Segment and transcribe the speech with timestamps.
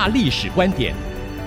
[0.00, 0.94] 大历史观点，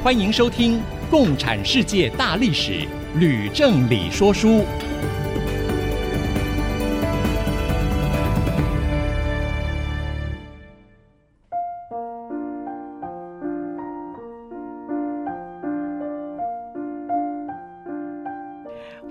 [0.03, 0.77] 欢迎收听
[1.09, 2.71] 《共产世界大历史》，
[3.17, 4.63] 吕正理说书。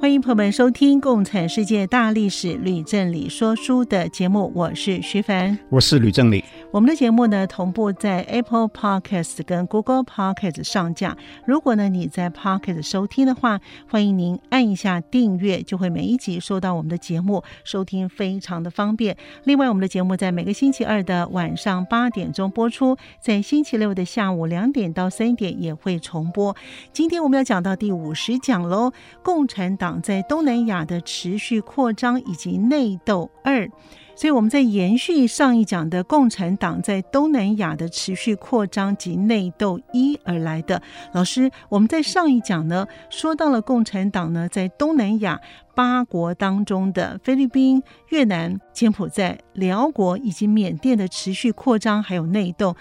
[0.01, 6.45] 欢迎朋友们收听《共产世界大历史》吕正理说书的节目，我是徐凡，我是吕正理。
[6.73, 11.15] 我们的节目呢，同步在 Apple Podcast 跟 Google Podcast 上架。
[11.45, 19.15] 如果呢你在 Podcast 收听的话，欢迎您按一下订阅，就会每一集收到我们的节目，收听非常的方便。
[19.45, 26.57] 另外，我们的节目在每个星期二的晚上八点钟播出，在星期六的下午两点到三点也会重播。
[26.91, 30.01] 今天我们要讲到第五十讲喽，共产党。
[30.01, 33.69] 在东南亚的持续扩张以及内斗二，
[34.15, 40.81] 所以我们在延续上一讲的共产党在东南亚的持续扩张及内斗一而来的。
[41.13, 45.41] 老师，我们在上一讲呢说到了共产党呢在东南亚
[45.75, 52.77] 八国当中的菲律宾、越南、柬埔寨、寮国以及缅甸的持续扩张还有内斗。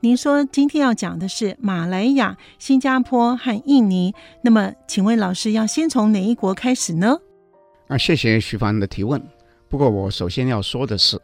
[0.00, 7.16] 您说今天要讲的是马来亚、新加坡和印尼，那么请问老师要先从哪一国开始呢？
[7.88, 9.22] 啊，谢谢徐凡的提问。
[9.74, 11.20] 不过我首先要说的是，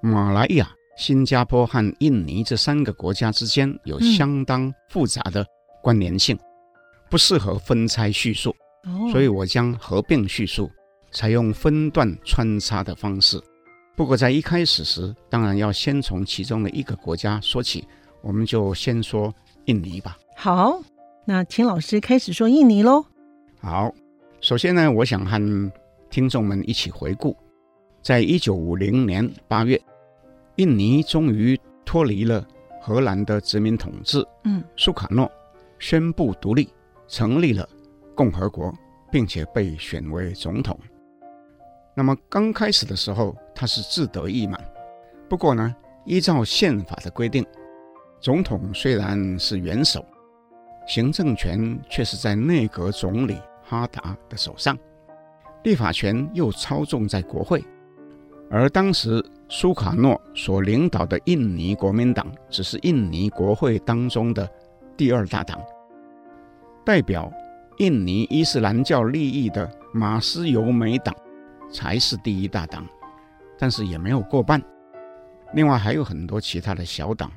[0.00, 5.44] 马来亚、新加坡和印尼这三个国家之间有相当复杂的
[5.82, 6.40] 关联性，嗯、
[7.10, 10.70] 不适合分拆叙述，哦、所以我将合并叙述，
[11.10, 13.42] 采用分段穿插的方式。
[13.96, 17.84] 不过在一开始时，当然要先从其中的一个国家说起。
[18.22, 19.34] 我们就先说
[19.64, 20.16] 印尼吧。
[20.36, 20.80] 好，
[21.24, 23.04] 那请老师开始说印尼喽。
[23.60, 23.92] 好，
[24.40, 25.72] 首先呢，我想和
[26.08, 27.36] 听众们一起回顾，
[28.02, 29.80] 在一九五零年八月，
[30.56, 32.46] 印尼终于脱离了
[32.80, 34.26] 荷兰的殖民统治。
[34.44, 35.30] 嗯，苏卡诺
[35.78, 36.72] 宣布独立，
[37.06, 37.68] 成立了
[38.14, 38.72] 共和国，
[39.10, 40.78] 并且被选为总统。
[41.94, 44.58] 那么刚开始的时候，他是志得意满。
[45.28, 47.44] 不过呢，依照宪法的规定。
[48.18, 50.04] 总统虽然是元首，
[50.86, 54.78] 行政权却是在内阁总理哈达的手上，
[55.64, 57.62] 立法权又操纵在国会。
[58.50, 64.48] 而当时苏卡诺所领导的印尼国民党只是印尼国会当中的
[64.96, 65.58] 第二大党，
[66.84, 67.32] 代表
[67.78, 71.14] 印尼伊斯兰教利益的马斯尤美党
[71.70, 72.84] 才是第一大党，
[73.56, 74.60] 但是也没有过半。
[75.54, 77.30] 另外还有很多其他的小党。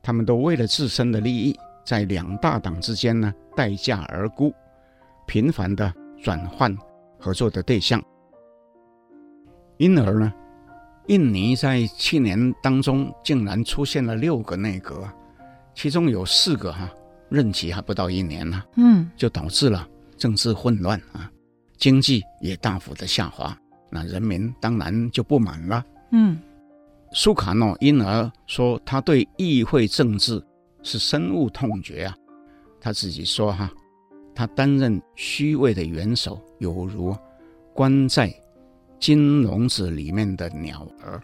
[0.00, 1.54] 他们都为了自身的利益，
[1.84, 4.54] 在两大党之间呢，待价而沽，
[5.26, 5.92] 频繁地
[6.22, 6.74] 转换
[7.18, 8.02] 合作的对象。
[9.76, 10.32] 因而呢，
[11.08, 15.08] 印尼在去年当中竟然出现了六个内阁，
[15.74, 16.92] 其中有四个哈、啊、
[17.28, 21.30] 任期还不到一年呢、啊，嗯，就导致了政治混乱啊，
[21.76, 23.56] 经济也大幅的下滑，
[23.90, 26.38] 那人民当然就不满了，嗯。
[27.12, 30.44] 苏卡诺因而说，他对议会政治
[30.82, 32.14] 是深恶痛绝啊。
[32.78, 33.72] 他自己说：“哈，
[34.34, 37.16] 他担任虚位的元首，犹如
[37.72, 38.30] 关在
[38.98, 41.20] 金笼子里面的鸟儿。”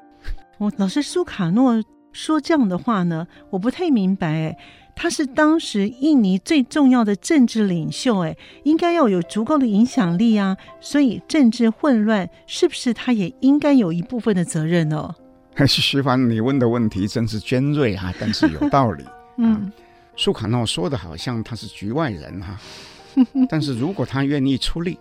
[0.59, 4.29] 我老师苏卡诺说这样的话呢，我不太明白。
[4.29, 4.59] 哎，
[4.95, 10.57] 他是当时印尼最重要的政治领袖，哎，应该要有足够的影响力啊。
[10.81, 15.13] 所以政治混乱，是不是他也应该有一部分的责任呢？
[15.55, 19.05] 还 是徐凡，你问的问题真是尖锐啊，但是有道理。
[19.39, 19.73] 嗯，
[20.15, 22.61] 苏卡诺说的好像他是局外人哈、啊，
[23.51, 24.97] 但是如果他愿意出力，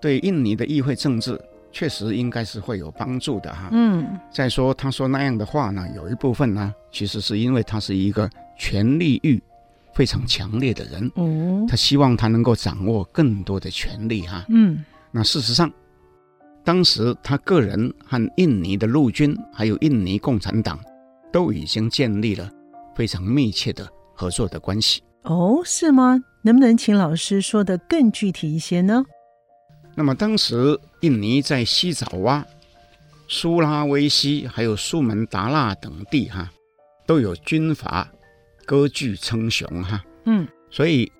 [0.00, 1.38] 对印尼的议会政治
[1.74, 3.68] 确实应该是会有帮助的哈。
[3.72, 9.42] 嗯，再说他说那样的话呢，有一部分呢，其实是因为他是一个权力欲
[9.92, 14.46] 非常强烈的人，哦，他希望他能够掌握更多的权力哈。
[14.48, 15.70] 嗯，那事实上。
[16.66, 20.80] 当时他个人和印尼的陆军，还有印尼共产党，
[21.30, 22.50] 都已经建立了
[22.96, 25.02] 非常密切的合作的关系。
[25.24, 26.18] 哦，是吗？
[26.40, 29.04] 能不能请老师说的更具体一些呢？
[29.94, 32.44] 那么当时印尼在西爪哇、
[33.28, 36.50] 苏拉威西，还有苏门答腊等地，哈，
[37.06, 38.10] 都有军阀
[38.66, 40.04] 割据称雄，哈。
[40.24, 41.10] 嗯，所以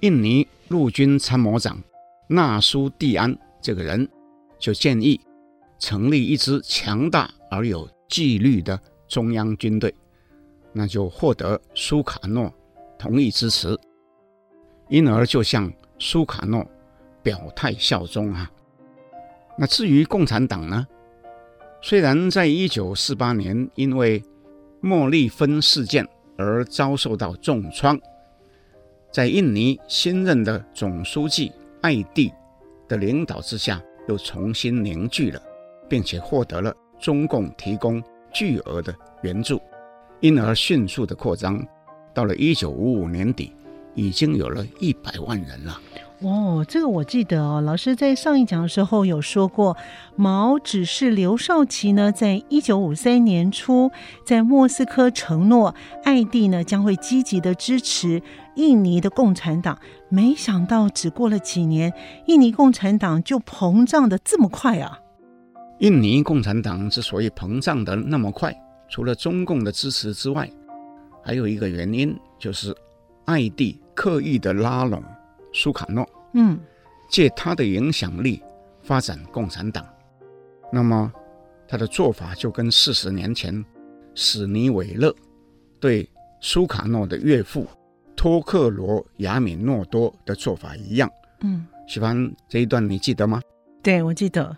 [0.00, 1.80] 印尼陆军参谋长
[2.28, 4.08] 纳苏蒂安这个人
[4.58, 5.20] 就建议
[5.78, 9.94] 成立一支强大而有纪律的中央军队，
[10.72, 12.52] 那就获得苏卡诺
[12.98, 13.78] 同意支持，
[14.88, 16.68] 因而就向苏卡诺
[17.28, 18.50] 表态效忠啊。
[19.58, 20.86] 那至于共产党呢？
[21.82, 24.22] 虽然在一九四八年因为
[24.80, 26.08] 莫莉芬事件
[26.38, 28.00] 而遭受到重创，
[29.12, 31.52] 在印尼新任的总书记
[31.82, 32.32] 艾蒂
[32.88, 33.78] 的领导之下，
[34.08, 35.42] 又重新凝聚了，
[35.86, 38.02] 并且获得了中共提供
[38.32, 39.60] 巨额的援助，
[40.20, 41.62] 因而迅速的扩张，
[42.14, 43.52] 到了一九五五年底，
[43.94, 45.78] 已经有了一百万人了。
[46.20, 49.76] 哦，这个我记得哦，老师在上一讲的时候有说过，
[50.16, 53.92] 毛指示刘少奇呢，在一九五三年初
[54.26, 55.72] 在莫斯科承诺，
[56.02, 58.20] 艾蒂呢将会积极的支持
[58.56, 59.78] 印尼的共产党。
[60.08, 61.92] 没想到只过了几年，
[62.26, 64.98] 印尼共产党就膨胀的这么快啊！
[65.78, 68.52] 印尼共产党之所以膨胀的那么快，
[68.88, 70.50] 除了中共的支持之外，
[71.22, 72.76] 还有一个原因就是
[73.26, 75.00] 艾蒂刻意的拉拢。
[75.52, 76.58] 苏卡诺，嗯，
[77.08, 78.42] 借他的影响力
[78.82, 79.86] 发展共产党，
[80.72, 81.12] 那么
[81.66, 83.64] 他的做法就跟四十年前
[84.14, 85.14] 史尼韦勒
[85.80, 86.08] 对
[86.40, 87.66] 苏卡诺的岳父
[88.16, 91.10] 托克罗亚米诺多的做法一样。
[91.40, 93.40] 嗯，喜欢这一段你记得吗？
[93.82, 94.56] 对，我记得。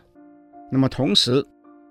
[0.72, 1.44] 那么同时，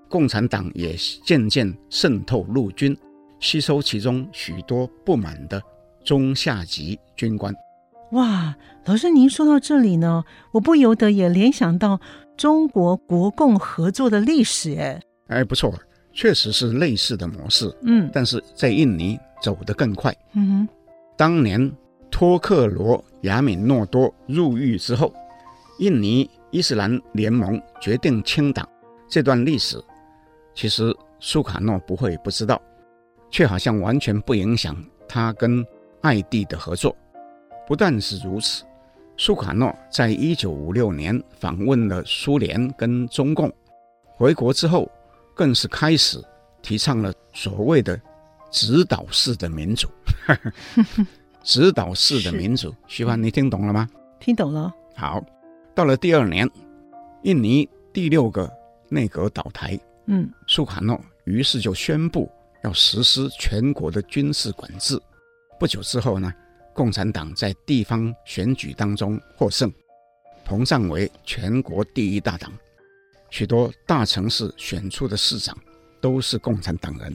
[0.10, 2.98] 共产党也渐渐渗透陆军，
[3.40, 5.62] 吸收其中许多不满的
[6.04, 7.54] 中下级军官。
[8.12, 12.00] 哇，老师，您说到这里呢，我不由得也联想到
[12.36, 15.72] 中国国共合作的历史，哎，哎，不错，
[16.12, 20.70] 确实是类似的模式，嗯，但是在印尼走得更快，嗯哼，
[21.16, 21.72] 当年
[22.10, 25.14] 托克罗亚米诺多入狱之后，
[25.78, 28.68] 印尼伊斯兰联盟决定清党，
[29.08, 29.80] 这段历史
[30.56, 32.60] 其实苏卡诺不会不知道，
[33.30, 34.76] 却好像完全不影响
[35.08, 35.64] 他跟
[36.02, 36.96] 艾蒂的合作。
[37.70, 38.64] 不但是如此，
[39.16, 43.54] 苏卡诺在一九五六年访问了苏联跟中共，
[44.16, 44.92] 回国之后，
[45.36, 46.20] 更是开始
[46.64, 48.02] 提倡了所谓的
[48.50, 49.88] 指导式的民主。
[51.46, 53.88] 指导式的民主，徐帆，你听懂了吗？
[54.20, 54.74] 听懂了。
[54.96, 55.24] 好，
[55.76, 56.50] 到了第二年，
[57.22, 58.52] 印尼第六个
[58.90, 62.28] 内阁倒台，嗯，苏卡诺于是就宣布
[62.64, 65.00] 要实施全国的军事管制。
[65.60, 66.34] 不久之后呢，
[66.74, 69.72] 共产党在地方选举当中获胜，
[70.48, 72.52] 膨胀为全国第一大党，
[73.30, 75.58] 许多大城市选出的市长
[76.00, 77.14] 都是共产党人，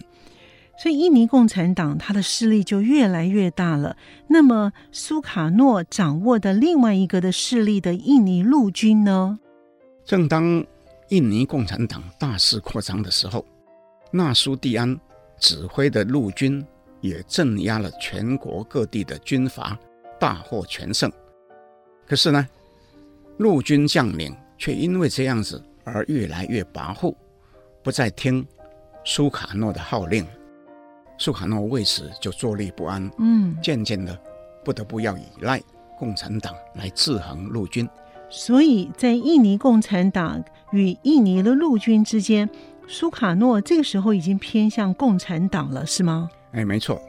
[0.78, 3.96] 所以印尼共产党它的势力就越来越大了。
[4.28, 9.38] 那么苏卡诺掌握的另外一个的势力的印尼陆军呢？
[10.04, 10.64] 正当
[11.08, 13.44] 印尼共产党大肆扩张的时候，
[14.10, 14.98] 纳苏蒂安
[15.38, 16.64] 指挥的陆军。
[17.04, 19.78] 也镇压了全国各地的军阀，
[20.18, 21.12] 大获全胜。
[22.06, 22.48] 可是呢，
[23.36, 27.14] 陆军将领却因为这样子而越来越跋扈，
[27.82, 28.46] 不再听
[29.04, 30.26] 苏卡诺的号令。
[31.18, 34.18] 苏卡诺为此就坐立不安，嗯，渐渐的
[34.64, 35.60] 不得不要依赖
[35.98, 37.86] 共产党来制衡陆军。
[38.30, 40.42] 所以在印尼共产党
[40.72, 42.48] 与印尼的陆军之间，
[42.88, 46.30] 苏卡诺这个时候已经偏向共产党了，是吗？
[46.54, 47.02] 哎，没错，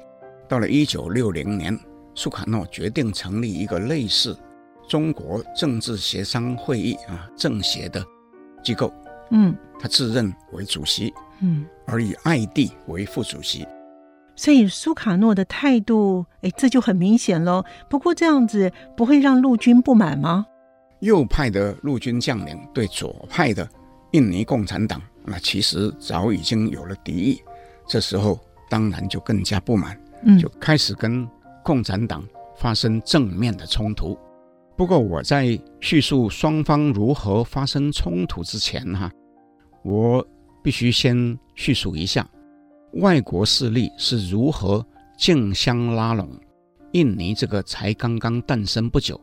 [0.49, 1.79] 到了一九六零年，
[2.15, 4.35] 苏卡诺决定成立一个类似
[4.87, 8.03] 中国政治协商会议啊政协的
[8.63, 8.91] 机构。
[9.29, 13.67] 嗯，他自任为主席，嗯，而以艾蒂为副主席。
[14.35, 17.63] 所以苏卡诺的态度，哎，这就很明显喽。
[17.87, 20.47] 不过这样子不会让陆军不满吗？
[21.01, 23.69] 右派的陆军将领对左派的
[24.13, 27.39] 印尼共产党，那其实早已经有了敌意。
[27.87, 28.39] 这时候。
[28.69, 29.99] 当然就更加不满，
[30.39, 31.27] 就开始跟
[31.63, 32.23] 共产党
[32.57, 34.17] 发生正面的冲突。
[34.77, 39.11] 不过我在叙述双方如何发生冲突之前，哈，
[39.83, 40.25] 我
[40.61, 42.27] 必须先叙述一下
[42.93, 44.85] 外国势力是如何
[45.17, 46.29] 竞相拉拢
[46.91, 49.19] 印尼这个才刚刚诞生不久，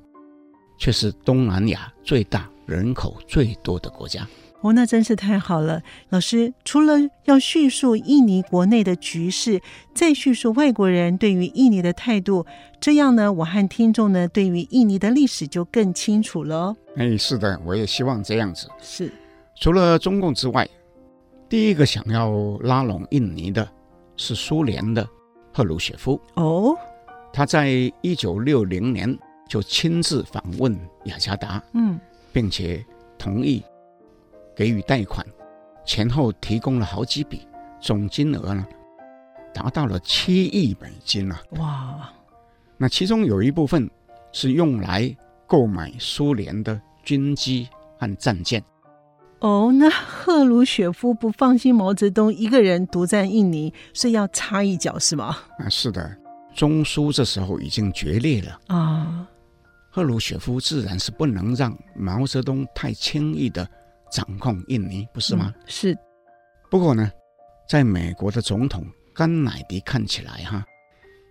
[0.78, 4.26] 却是东南亚最大、人口最多的国家。
[4.62, 6.54] 哦，那真是太好了，老师。
[6.64, 9.60] 除了要叙述印尼国内的局势，
[9.94, 12.46] 再叙述外国人对于印尼的态度，
[12.80, 16.74] 这样呢，我和听众呢对于印尼的历史就更清楚了。
[16.96, 18.68] 哎，是的，我也希望这样子。
[18.80, 19.12] 是，
[19.56, 20.68] 除了中共之外，
[21.48, 23.68] 第一个想要拉拢印尼的
[24.16, 25.06] 是苏联的
[25.52, 26.20] 赫鲁雪夫。
[26.34, 26.76] 哦，
[27.32, 27.68] 他在
[28.00, 31.98] 一九六零年就亲自访问雅加达，嗯，
[32.32, 32.84] 并且
[33.18, 33.62] 同意
[34.62, 35.26] 给予贷款，
[35.84, 37.48] 前后提供了好几笔，
[37.80, 38.64] 总金额呢
[39.52, 41.42] 达到了七亿美金啊！
[41.58, 42.12] 哇，
[42.76, 43.90] 那其中有一部分
[44.30, 45.16] 是用来
[45.48, 48.62] 购买苏联的军机和战舰。
[49.40, 55.36] 哦，那赫鲁雪夫不放心毛泽东一个人独占印尼，所以要插一脚是吗？
[55.58, 56.16] 啊，是的，
[56.54, 59.26] 中苏这时候已经决裂了啊。
[59.90, 63.68] 赫鲁雪夫自然是不能让毛泽东太轻易的
[64.12, 65.52] 掌控印尼，不是吗？
[65.56, 65.98] 嗯、是。
[66.70, 67.10] 不过呢，
[67.68, 70.64] 在美国的总统甘乃迪看起来哈，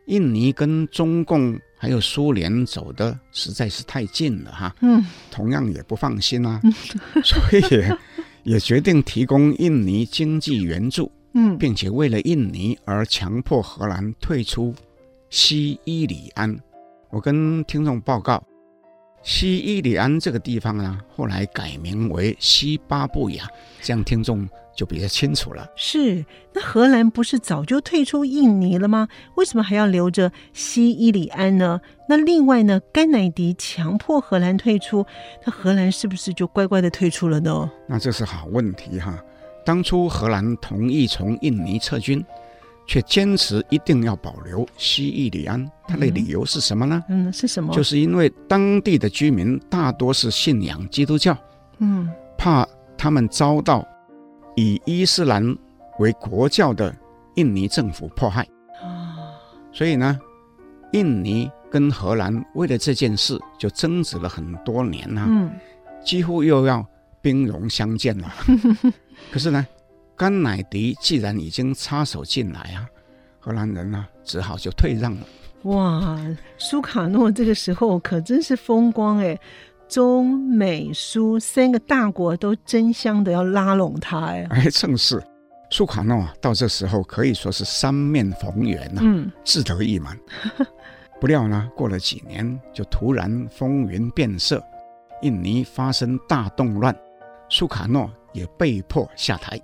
[0.08, 6.60] 印尼跟中共还有苏联走的实在是太近了哈，嗯，同样也不放心啊，
[7.24, 7.98] 所以也，
[8.44, 14.74] 也决定提供印尼经济援助，嗯，并且为了印尼而强迫荷兰退出
[15.30, 16.56] 西伊里安。
[17.10, 18.44] 我跟听众报告。
[19.24, 23.48] 西伊里安这个地方呢，后来改名为西巴布亚，
[23.82, 25.70] 这样听众就比较清楚了。
[25.76, 29.08] 是，那荷兰不是早就退出印尼了吗？
[29.36, 31.80] 为什么还要留着西伊里安呢？
[32.10, 35.06] 那另外呢，甘乃迪强迫荷兰退出，
[35.46, 37.70] 那荷兰是不是就乖乖的退出了呢？
[37.88, 39.24] 那这是好问题哈。
[39.64, 42.26] 当初荷兰同意从印尼撤军。
[42.88, 47.04] 却坚持一定要保留西伊里安，他的理由是什么呢？
[47.08, 47.74] 嗯，是什么？
[47.74, 51.38] 就是因为当地的居民大多是信仰基督教，
[51.80, 53.88] 嗯，怕他们遭到
[54.56, 55.56] 以伊斯兰
[56.00, 56.94] 为国教的
[57.36, 58.42] 印尼政府迫害
[58.84, 59.40] 啊，
[59.72, 60.20] 所以呢，
[60.92, 65.52] 印尼跟荷兰为了这件事就争执了很多年呐，嗯，
[66.04, 66.86] 几乎又要
[67.22, 68.34] 兵戎相见了。
[69.32, 69.66] 可是呢？
[70.22, 72.86] 甘乃迪既然已经插手进来啊，
[73.40, 75.22] 荷兰人呢、啊、只好就退让了。
[75.64, 76.16] 哇，
[76.60, 79.36] 苏卡诺这个时候可真是风光哎，
[79.90, 84.46] 中美苏三个大国都争相的要拉拢他哎。
[84.52, 85.20] 哎，正是
[85.72, 90.16] 苏卡诺到这时候可以说是三面逢源呐、啊，嗯，志得意满。
[91.20, 94.64] 不料呢，过了几年就突然风云变色，
[95.24, 96.96] 印尼发生大动乱，
[97.50, 99.60] 苏卡诺也被迫下台。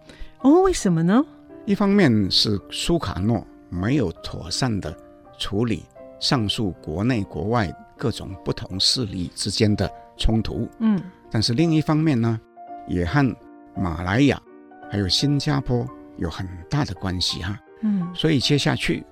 [0.47, 1.21] 哦，为什么呢？
[1.65, 4.95] 一方面是苏卡诺没有妥善的
[5.37, 5.83] 处理
[6.21, 10.97] 上述国内国外各种不同势力之间的冲突，嗯，
[11.29, 12.39] 但是另一方面呢，
[12.87, 13.35] 也和
[13.75, 14.41] 马来亚
[14.89, 15.85] 还有新加坡
[16.15, 19.05] 有很大的关系哈，嗯，所以接下去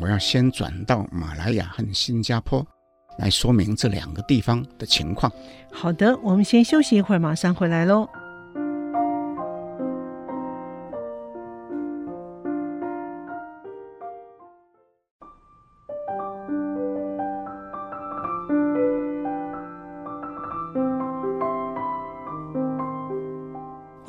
[0.00, 2.66] 我要先转到马来亚和新加坡
[3.18, 5.30] 来说明这两个地方的情况。
[5.70, 8.08] 好的，我们先休息一会儿，马上回来喽。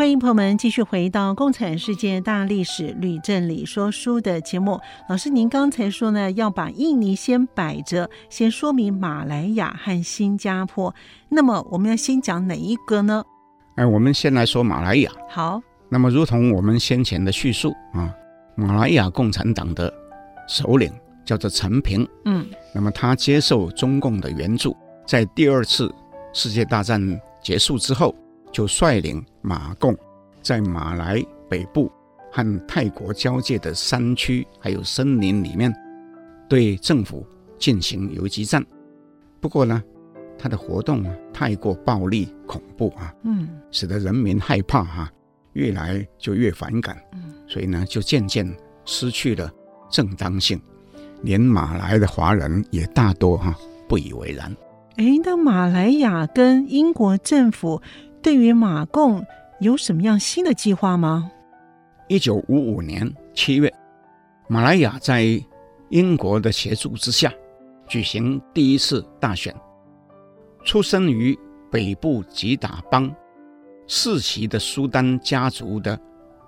[0.10, 4.80] 欢迎朋友们继续回到《共产世界大历史吕正理说书》的节目。
[5.08, 10.92] 老师，您刚才说呢，要把印尼先摆着，先说明马来亚和新加坡。
[11.30, 13.24] 那么，我们要先讲哪一个呢？
[13.76, 15.12] 哎，我们先来说马来亚。
[15.30, 15.62] 好。
[15.90, 18.12] 那么，如同我们先前的叙述啊，
[18.56, 19.94] 马来亚共产党的
[20.48, 20.92] 首领
[21.24, 22.04] 叫做陈平。
[22.26, 22.44] 嗯。
[22.74, 24.76] 那么，他接受中共的援助，
[25.06, 25.94] 在第二次
[26.34, 27.00] 世界大战
[27.44, 28.16] 结束之后。
[28.52, 29.96] 就率领马共
[30.42, 31.92] 在马来北部
[32.32, 35.74] 和泰国交界的山区还有森林里面，
[36.48, 37.26] 对政府
[37.58, 38.66] 进行游击战。
[39.42, 39.84] 不过呢，
[40.38, 45.12] 他的活动太过暴力恐怖啊，嗯，使得人民害怕哈、啊，
[45.54, 48.50] 越来就越反感，嗯，所以呢，就渐渐
[48.86, 49.52] 失去了
[49.90, 50.60] 正当性，
[51.24, 54.56] 连马来的华人也大多哈、啊、不以为然。
[54.98, 57.82] 哎，那马来亚跟英国政府。
[58.22, 59.26] 对于马共
[59.60, 61.32] 有什么样新的计划吗？
[62.08, 63.74] 一九五五年七月，
[64.48, 65.42] 马来亚在
[65.90, 67.32] 英国的协助之下
[67.88, 69.56] 举行第一次大选。
[70.66, 71.38] 出生于
[71.72, 73.10] 北部吉打邦
[73.88, 75.98] 世袭的苏丹家族的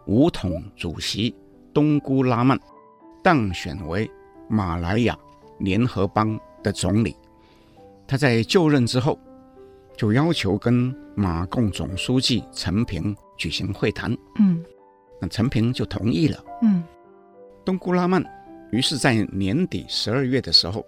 [0.07, 1.33] 武统主席
[1.73, 2.59] 东姑拉曼
[3.23, 4.09] 当选为
[4.49, 5.17] 马来亚
[5.59, 7.15] 联合邦的总理。
[8.05, 9.17] 他在就任之后，
[10.01, 14.59] 就要求跟马共总书记陈平举行会谈，嗯，
[15.21, 16.83] 那陈平就同意了，嗯，
[17.63, 18.25] 东姑拉曼
[18.71, 20.83] 于是在年底十二月的时候，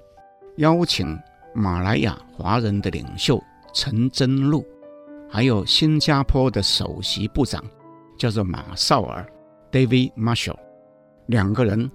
[0.57, 1.15] 邀请
[1.53, 3.39] 马来亚华人的领袖
[3.71, 4.65] 陈真禄，
[5.29, 7.63] 还有新加坡的首席部长
[8.17, 9.23] 叫做马绍尔
[9.71, 10.57] （David Marshall）
[11.27, 11.87] 两个人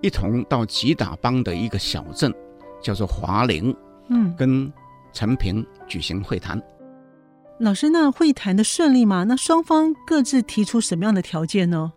[0.00, 2.32] 一同到吉打邦的一个小镇
[2.80, 3.76] 叫做华林，
[4.10, 4.72] 嗯，跟
[5.12, 6.58] 陈平举行会谈。
[7.58, 9.24] 老师，那会谈的顺利吗？
[9.24, 11.92] 那双方各自提出什么样的条件呢？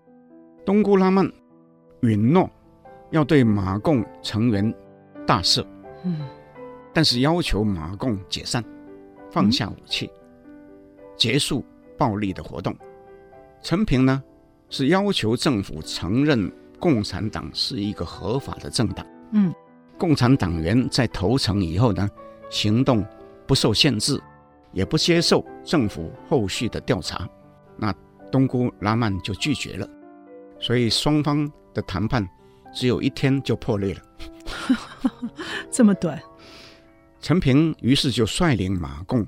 [0.66, 1.32] 东姑拉曼
[2.02, 2.50] 允诺
[3.12, 4.74] 要对马共成员
[5.26, 5.66] 大赦，
[6.04, 6.28] 嗯，
[6.94, 8.62] 但是要求马共解散，
[9.32, 10.52] 放下武器，嗯、
[11.16, 11.64] 结束
[11.98, 12.76] 暴力的活动。
[13.62, 14.22] 陈平呢，
[14.70, 19.08] 是要求政府承认共产党是一个合法的政党。
[19.32, 19.54] 嗯，
[19.98, 22.10] 共产党员在投诚以后呢，
[22.50, 23.04] 行动
[23.48, 24.22] 不受限制。
[24.74, 27.26] 也不接受政府后续的调查，
[27.78, 27.96] 那
[28.30, 29.90] 东姑拉曼就拒绝了，
[30.60, 32.28] 所以双方的谈判
[32.74, 34.02] 只有一天就破裂了。
[35.72, 36.22] 这么短，
[37.22, 39.26] 陈平于是就率领马共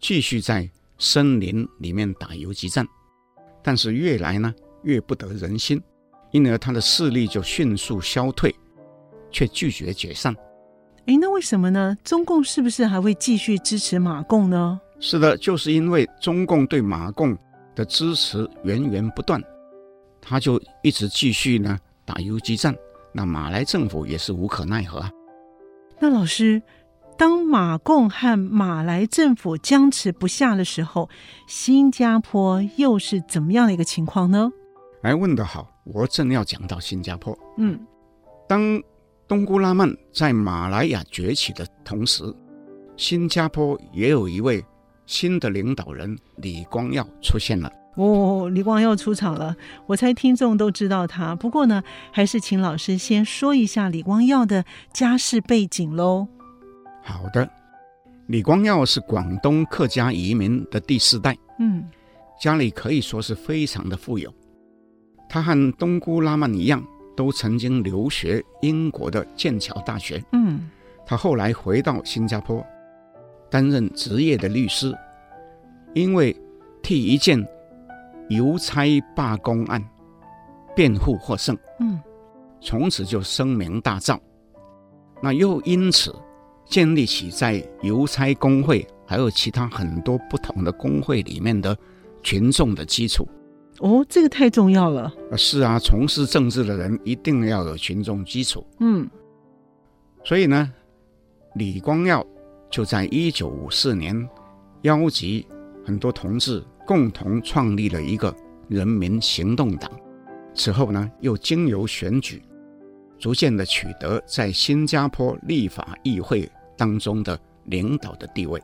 [0.00, 2.84] 继续在森林里面打游击战，
[3.62, 5.80] 但是越来呢越不得人心，
[6.32, 8.52] 因而他的势力就迅速消退，
[9.30, 10.34] 却拒绝解散。
[11.08, 11.96] 哎，那为什么呢？
[12.04, 14.78] 中共是不是还会继续支持马共呢？
[15.00, 17.34] 是的，就是因为中共对马共
[17.74, 19.42] 的支持源源不断，
[20.20, 22.76] 他就一直继续呢打游击战。
[23.10, 25.10] 那马来政府也是无可奈何啊。
[25.98, 26.60] 那老师，
[27.16, 31.08] 当马共和马来政府僵持不下的时候，
[31.46, 34.50] 新加坡又是怎么样的一个情况呢？
[35.00, 37.34] 哎，问得好，我正要讲到新加坡。
[37.56, 37.80] 嗯，
[38.46, 38.82] 当
[39.28, 42.24] 东姑拉曼在马来亚崛起的同时，
[42.96, 44.64] 新加坡也有一位。
[45.04, 49.56] 新的领导人李光耀出现了哦，李光耀出场了。
[49.86, 51.82] 我猜听众都知道他，不过呢，
[52.12, 56.28] 还是请老师先说一下李光耀的家世背景喽。
[57.02, 57.48] 好的，
[58.26, 61.82] 李光耀是广东客家移民的第四代，嗯，
[62.38, 64.30] 家里可以说是非常的富有。
[65.26, 66.84] 他和东姑拉曼一样，
[67.18, 70.70] 都曾经留学英国的剑桥大学，嗯，
[71.04, 72.64] 他后来回到新加坡。
[73.50, 74.94] 担任职业的律师，
[75.94, 76.36] 因为
[76.80, 77.44] 替一件
[78.28, 79.84] 邮差罢工案
[80.76, 81.98] 辩护获胜，嗯，
[82.60, 84.16] 从此就声名大噪。
[85.20, 86.14] 那又因此
[86.66, 91.76] 建立起在邮差工会还有其他很多不同的工会里面的
[92.22, 93.26] 群众的基础。
[93.80, 95.12] 哦，这个太重要了。
[95.36, 98.66] 是啊，从事政治的人一定要有群众基础。
[98.80, 99.08] 嗯，
[100.24, 100.72] 所以呢，
[101.54, 102.24] 李光耀。
[102.70, 104.28] 就在一九五四年，
[104.82, 105.46] 邀集
[105.86, 108.36] 很多同志共同创立了一个
[108.68, 109.90] 人民行动党。
[110.52, 112.42] 此后呢，又经由选举，
[113.18, 118.62] 逐渐的取得在新加坡立法议会当中的领导的地位。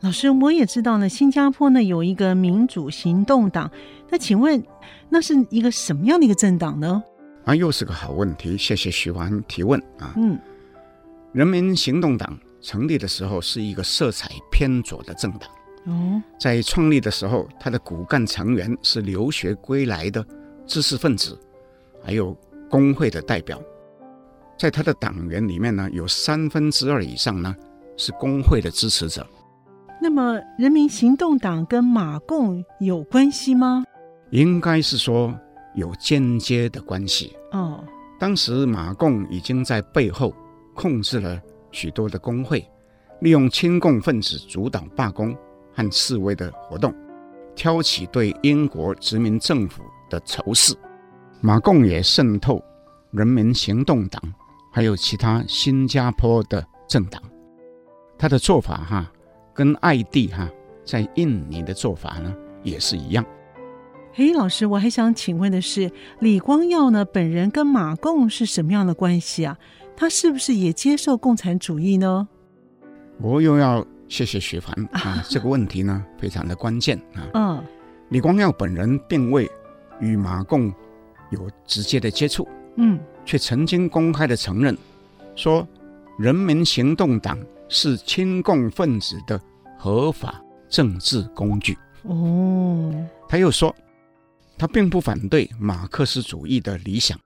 [0.00, 3.70] 老师，我也知道呢，新加坡呢有一个民主行动党。
[4.10, 4.62] 那请问，
[5.08, 7.02] 那是一个什么样的一个政党呢？
[7.44, 10.12] 啊，又是个好问题，谢谢徐凡提问啊。
[10.16, 10.38] 嗯，
[11.32, 12.38] 人民行动党。
[12.60, 15.48] 成立的时候是一个色彩偏左的政党。
[15.86, 20.26] 哦，在创立的时候，他的骨干成员是留学归来的
[20.66, 21.38] 知识分子，
[22.04, 22.36] 还有
[22.68, 23.62] 工会的代表。
[24.58, 27.54] 在他的党员里面呢，有三分之二以上呢
[27.96, 29.24] 是工会的支持者。
[30.02, 33.84] 那么，人民行动党跟马共有关系吗？
[34.30, 35.34] 应该是说
[35.74, 37.36] 有间接的关系。
[37.52, 37.84] 哦，
[38.18, 40.34] 当时马共已经在背后
[40.74, 41.40] 控制了。
[41.70, 42.66] 许多的工会
[43.20, 45.36] 利用亲共分子主导罢工
[45.74, 46.94] 和示威的活动，
[47.54, 50.74] 挑起对英国殖民政府的仇视。
[51.42, 52.64] 马共也渗透
[53.10, 54.20] 人民行动党，
[54.72, 57.22] 还有其他新加坡的政党。
[58.16, 59.12] 他的做法哈，
[59.52, 60.48] 跟艾蒂哈
[60.86, 63.22] 在印尼的做法呢也是一样。
[64.18, 69.56] 嘿，老师，我还想请问的是，李光耀呢本人跟马共是什么样的关系啊？
[69.96, 72.26] 他是不是也接受共产主义呢？
[73.20, 77.30] 我又要谢谢徐凡 啊，这个问题呢非常的关键啊。
[77.34, 77.64] 嗯，
[78.08, 79.48] 李光耀本人并未
[80.00, 80.74] 与马共
[81.30, 84.76] 有直接的接触，嗯，却曾经公开的承认
[85.36, 85.64] 说，
[86.18, 89.40] 人民行动党是亲共分子的
[89.78, 91.78] 合法政治工具。
[92.02, 92.92] 哦，
[93.28, 93.72] 他又说，
[94.58, 97.18] 他并不反对马克思主义的理想，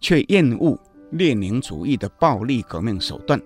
[0.00, 0.78] 却厌恶。
[1.12, 3.42] 列宁主义的暴力革命手段，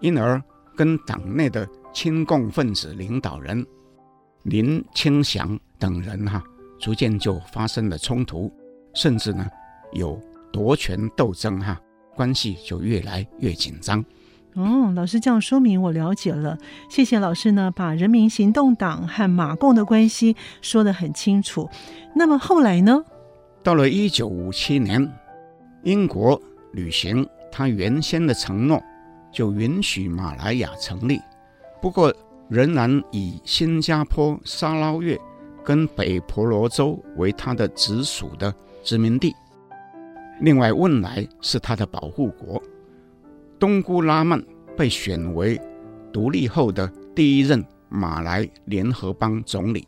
[0.00, 0.38] 因而
[0.76, 3.66] 跟党内的亲共分子领导人
[4.42, 6.44] 林清祥等人哈，
[6.78, 8.52] 逐渐就发生了冲突，
[8.92, 9.48] 甚至呢
[9.94, 10.20] 有
[10.52, 11.80] 夺权斗争哈，
[12.14, 14.04] 关系就越来越紧张。
[14.58, 16.58] 哦，老师这样说明我了解了，
[16.90, 21.70] 谢谢老师呢，把人民行动党和马共的关系说得很清楚。
[22.14, 23.04] 那么后来呢？
[23.62, 25.10] 到了一九五七年，
[25.84, 26.40] 英国。
[26.72, 28.80] 履行他原先的承诺，
[29.32, 31.18] 就允许马来亚成立，
[31.80, 32.14] 不过
[32.50, 35.18] 仍然以新加坡、沙捞越
[35.64, 39.34] 跟北婆罗洲为他的直属的殖民地。
[40.40, 42.62] 另外，汶莱是他的保护国。
[43.58, 44.42] 东姑拉曼
[44.76, 45.60] 被选为
[46.12, 49.86] 独立后的第一任马来联合邦总理。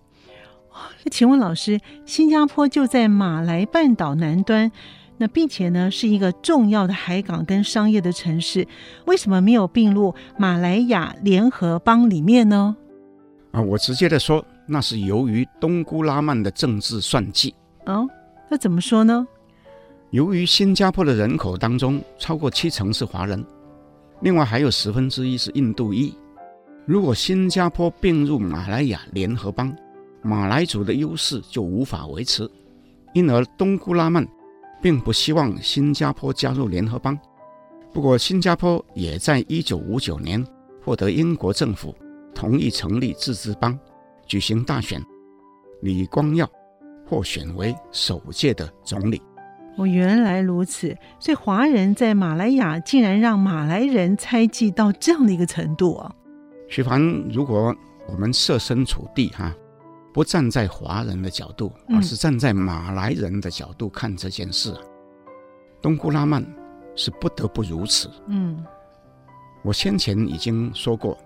[1.11, 4.70] 请问老师，新加坡就在马来半岛南端，
[5.18, 8.66] 那并且呢是一个重要的海港跟商业的城市，
[9.06, 12.76] 为什么没有并入马来亚联合邦里面呢？
[13.52, 17.54] 啊，我直接的说，那是由于东姑拉曼的政治算计。
[17.87, 18.09] 哦，
[18.48, 19.26] 那怎么说呢？
[20.11, 23.44] 由于新加坡的人口当中超过七成是华人，
[24.20, 26.14] 另外还有十分之一是印度裔。
[26.87, 29.74] 如果新加坡并入马来亚联合邦，
[30.22, 32.50] 马来族的优势就无法维持。
[33.12, 34.26] 因而东姑拉曼
[34.80, 37.18] 并不希望新加坡加入联合邦。
[37.92, 40.44] 不过，新加坡也在一九五九年
[40.85, 41.94] 获得英国政府
[42.35, 43.76] 同意成立自治邦，
[44.26, 45.04] 举行大选，
[45.80, 46.48] 李光耀
[47.04, 49.20] 获选为首届的总理。
[49.80, 56.14] 哦，原来如此，所以华人在马来亚竟然让马来人猜忌到这样的一个程度啊！
[56.68, 57.00] 徐凡，
[57.32, 57.74] 如果
[58.06, 59.54] 我们设身处地哈，
[60.12, 64.84] 不站在华人的角度，而是站在马来人的角度看这件事，嗯、
[65.80, 66.44] 东姑拉曼
[66.94, 68.10] 是不得不如此。
[68.26, 68.62] 嗯，
[69.62, 71.16] 我先前已经说过，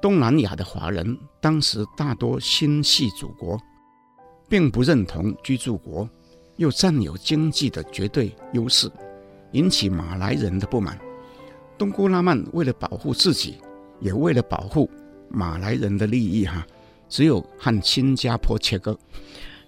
[0.00, 3.60] 东南亚的华人当时大多心系祖国，
[4.48, 6.08] 并不认同居住国。
[6.56, 8.90] 又占有经济的绝对优势，
[9.52, 10.98] 引起马来人的不满。
[11.78, 13.58] 东姑拉曼为了保护自己，
[14.00, 14.90] 也为了保护
[15.28, 16.66] 马来人的利益，哈，
[17.08, 18.98] 只有和新加坡切割。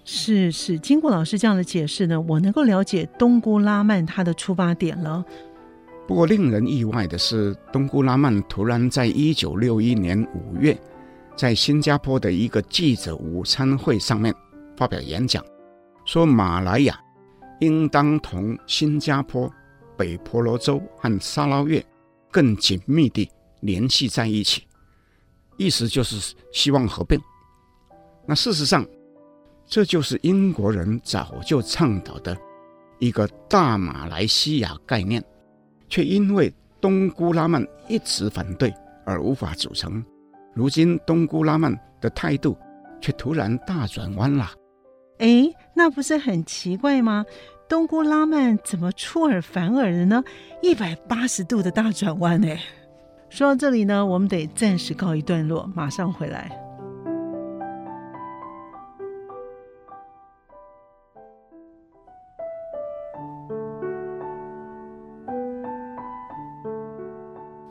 [0.05, 5.23] 是是，经过老师这样的解释呢，我能够了解东姑拉曼他的出发点了。
[6.07, 10.75] 不过令人意外的是，东姑拉曼突然在一九六一年五月，
[11.37, 14.35] 在新加坡的一个记者午餐会上面
[14.75, 15.45] 发表演讲。
[16.09, 16.99] 说马来亚
[17.61, 19.53] 应当同新加坡、
[19.95, 21.85] 北婆罗洲和沙捞越
[22.31, 24.67] 更紧密地联系在一起，
[25.59, 27.21] 意思就是希望合并。
[28.25, 28.87] 那事实上，
[29.67, 32.35] 这就是英国人早就倡导的
[32.99, 35.23] 一个大马来西亚概念，
[35.91, 38.73] 却因为东姑拉曼一直反对
[39.05, 40.03] 而无法组成。
[40.55, 42.57] 如今东姑拉曼的态度
[42.99, 44.51] 却突然大转弯了。
[45.19, 47.25] 哎，那不是很奇怪吗？
[47.69, 50.25] 冬菇拉曼怎么出尔反尔的呢？
[50.63, 52.49] 一百八十度的大转弯呢！
[53.29, 56.68] 说到这里呢，我们得暂时告一段落，马上回来。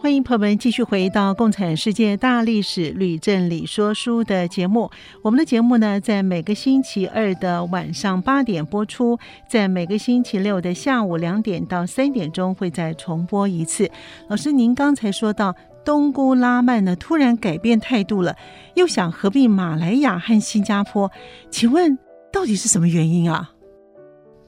[0.08, 4.90] 欢迎朋友们继续回到《共产世界大历史吕振理说书》的节目。
[5.22, 13.92] 我们的节目呢，在每个星期二的晚上八点播出，在每个星期六的下午两点到三点钟会再重播一次。
[14.30, 18.34] 老师，您刚才说到东姑拉曼呢，突然改变态度了，
[18.76, 21.12] 又想合并马来亚和新加坡，
[21.52, 22.00] 请问
[22.32, 23.52] 到底是什么原因啊？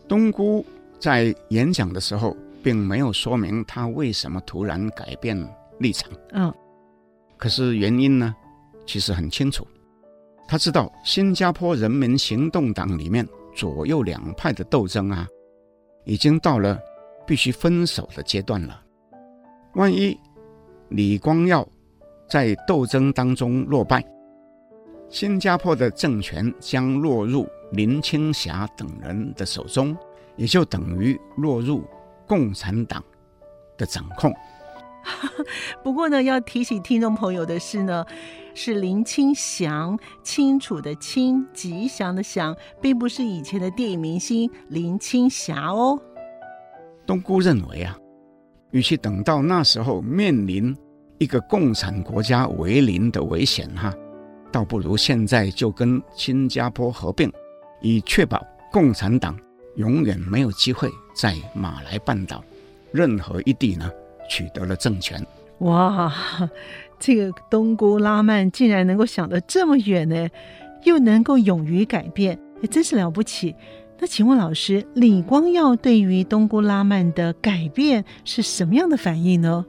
[0.07, 0.65] 东姑
[1.01, 2.33] 在演讲的时候。
[2.61, 5.37] 并没有说明他为什么突然改变
[5.79, 6.11] 立场。
[6.33, 6.53] 嗯，
[7.37, 8.35] 可是原因呢，
[8.85, 9.65] 其实很清楚。
[10.47, 15.27] 他知道新加坡人民行动党里面左右两派的斗争啊，
[16.05, 16.79] 已经到了
[17.27, 18.81] 必须分手的阶段了。
[19.75, 20.19] 万一
[20.89, 21.67] 李光耀
[22.27, 24.03] 在斗争当中落败，
[25.07, 29.95] 新加坡的政权将落入林青霞等人的手中，
[30.35, 31.83] 也就等于落入。
[32.29, 33.03] 共产党
[33.77, 34.33] 的掌控。
[35.83, 38.05] 不过呢，要提醒听众朋友的是呢，
[38.53, 45.99] 是林清祥，清楚的清，吉祥的祥，并不是以前的电影明星林青霞哦。
[47.07, 47.97] 东姑认为啊，
[48.71, 50.75] 与其等到那时候面临
[51.17, 53.91] 一个共产国家为邻的危险哈，
[54.51, 57.31] 倒不如现在就跟新加坡合并，
[57.81, 59.35] 以确保共产党。
[59.75, 62.43] 永远没有机会在马来半岛
[62.91, 63.89] 任何一地呢
[64.29, 65.25] 取得了政权。
[65.59, 66.11] 哇，
[66.99, 70.27] 这个东姑拉曼竟然能够想得这么远呢，
[70.83, 73.55] 又能够勇于改变，也真是了不起。
[73.99, 79.65] 那请问老师，李光耀对于东姑拉曼的改变是什么样的反应呢？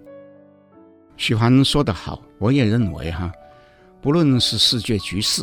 [1.17, 3.33] 许涵说得好，我也认为哈，
[4.01, 5.43] 不论是世界局势，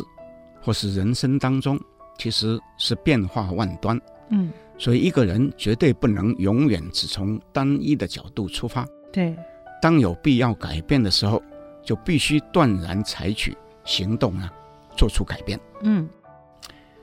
[0.62, 1.78] 或是人生当中，
[2.16, 4.00] 其实是变化万端。
[4.30, 8.86] 嗯，所以一个人绝对不能永远只从单一的角度出发。
[9.12, 9.36] 对，
[9.80, 11.42] 当有必要改变的时候，
[11.82, 14.52] 就必须断然采取行动啊，
[14.96, 15.58] 做出改变。
[15.82, 16.08] 嗯，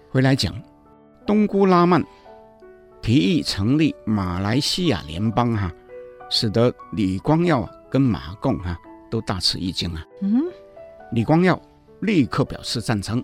[0.10, 0.54] 回来讲，
[1.26, 2.04] 东姑拉曼
[3.02, 5.74] 提议成立马来西亚联邦哈、啊，
[6.30, 10.06] 使得李光耀跟马共哈、啊、都大吃一惊啊。
[10.22, 10.44] 嗯，
[11.12, 11.60] 李光耀
[12.02, 13.24] 立刻表示赞成，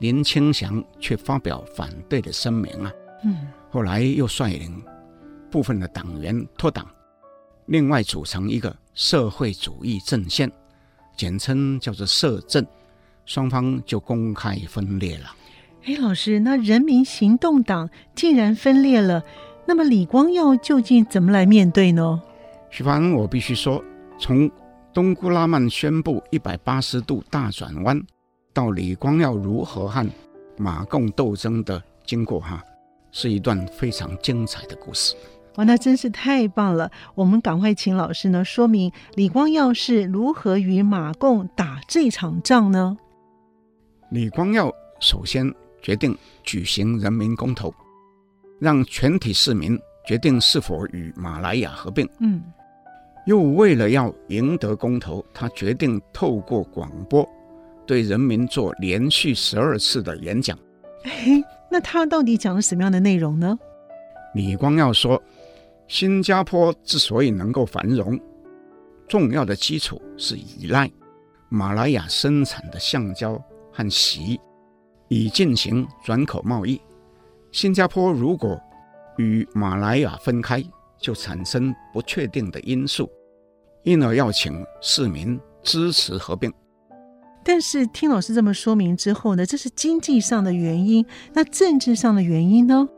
[0.00, 2.92] 林清祥却发表反对的声明啊。
[3.24, 4.82] 嗯，后来又率领
[5.50, 6.86] 部分的党员脱党，
[7.66, 10.50] 另外组成一个社会主义阵线，
[11.16, 12.66] 简称叫做社阵，
[13.24, 15.34] 双方就公开分裂了。
[15.84, 19.22] 哎，老师，那人民行动党竟然分裂了，
[19.66, 22.20] 那么李光耀究竟怎么来面对呢？
[22.70, 23.82] 徐凡，我必须说，
[24.18, 24.50] 从
[24.92, 28.00] 东姑拉曼宣布一百八十度大转弯，
[28.52, 30.06] 到李光耀如何和
[30.56, 32.62] 马共斗争的经过，哈。
[33.18, 35.14] 是一段非常精彩的故事。
[35.54, 36.90] 哇，那真是太棒了！
[37.14, 42.94] 我们赶快请老师呢说明李光耀是如何与马共打这场仗呢？
[44.10, 45.50] 李光耀首先
[45.80, 47.72] 决定举行人民公投，
[48.60, 52.06] 让全体市民决定是否与马来亚合并。
[52.20, 52.42] 嗯，
[53.24, 57.26] 又为了要赢得公投，他决定透过广播
[57.86, 60.58] 对人民做连续十二次的演讲。
[61.76, 63.58] 那他到底讲了什么样的内容呢？
[64.34, 65.22] 李光耀说，
[65.86, 68.18] 新加坡之所以能够繁荣，
[69.06, 70.90] 重要的基础是依赖
[71.50, 73.38] 马来亚生产的橡胶
[73.70, 74.40] 和锡，
[75.08, 76.80] 以进行转口贸易。
[77.52, 78.58] 新加坡如果
[79.18, 80.64] 与马来亚分开，
[80.98, 83.06] 就产生不确定的因素，
[83.82, 86.50] 因而要请市民支持合并。
[87.48, 92.88] 但是听老师这么说明之后呢，这是经济上的原因，那政治上的原因呢？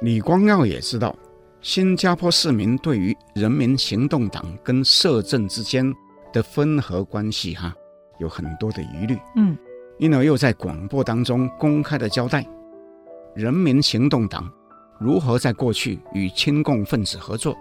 [0.00, 1.14] 李光耀也知道，
[1.60, 5.94] 新加坡市民对于人民行动党跟社政之间
[6.32, 7.72] 的分合关系哈，
[8.18, 9.16] 有很多的疑虑。
[9.36, 9.56] 嗯，
[10.00, 12.44] 因而又在广播当中公开的交代，
[13.36, 14.50] 人民行动党
[14.98, 17.56] 如何在过去与亲共分子合作，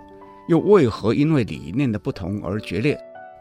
[0.49, 2.97] 又为何因为理念的不同而决裂，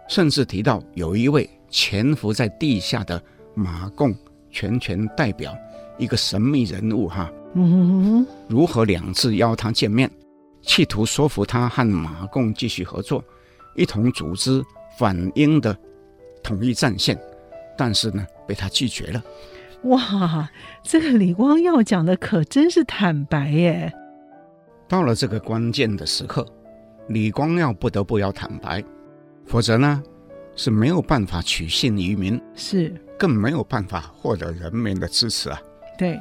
[0.07, 1.49] 甚至提到有一位。
[1.71, 3.23] 潜伏在地下的
[3.55, 4.15] 马共
[4.51, 5.57] 全权代表，
[5.97, 10.11] 一个神秘人物哈，嗯，如何两次邀他见面，
[10.63, 13.25] 企图说服他和马共继续合作，
[13.77, 14.63] 一同组织
[14.99, 15.77] 反英的
[16.43, 17.19] 统一战线，
[17.79, 19.23] 但是呢，被他拒绝了。
[19.85, 20.51] 哇，
[20.83, 23.93] 这个李光耀讲的可真是坦白耶！
[24.89, 26.45] 到了这个关键的时刻，
[27.09, 28.85] 李光耀不得不要坦白，
[29.47, 30.03] 否则呢？
[30.63, 35.59] 是没有办法取信于民，是更没有办法获得人民的支持啊。
[35.97, 36.21] 对，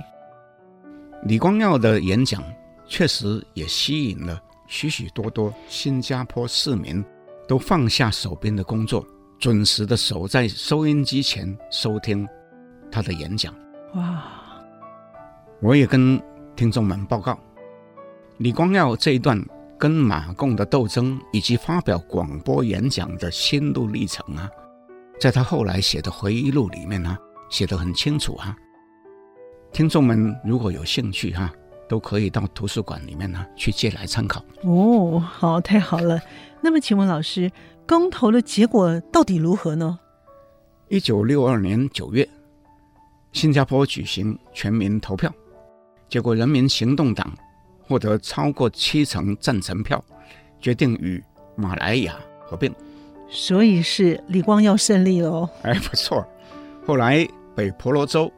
[1.25, 2.41] 李光耀的演讲
[2.87, 7.03] 确实也吸引了许许多多新加坡市民，
[7.49, 9.05] 都放下手边的工作，
[9.37, 12.25] 准时的守在收音机前收听
[12.89, 13.53] 他的演讲。
[13.95, 14.23] 哇！
[15.59, 16.17] 我也跟
[16.55, 17.37] 听众们报告，
[18.37, 19.37] 李光耀这一段。
[19.79, 24.49] 跟马共的斗争以及发表广播演讲的心路历程啊，
[25.21, 28.53] 在他后来写的回忆录里面呢、啊，写得很清楚啊。
[29.71, 31.53] 听众们如果有兴趣哈、啊，
[31.87, 34.43] 都可以到图书馆里面呢、啊、去借来参考。
[34.63, 36.19] 哦，好，太好了。
[36.59, 37.49] 那么，请问老师，
[37.87, 39.97] 公投的结果到底如何呢？
[40.89, 42.27] 一九六二年九月，
[43.31, 45.31] 新加坡举行全民投票，
[46.09, 47.31] 结果人民行动党。
[47.89, 50.03] 获得超过七成赞成票，
[50.61, 51.21] 决定与
[51.55, 52.71] 马来亚合并，
[53.27, 55.49] 所以是李光耀胜利了哦。
[55.63, 56.23] 哎，不错。
[56.85, 58.31] 后来北婆罗洲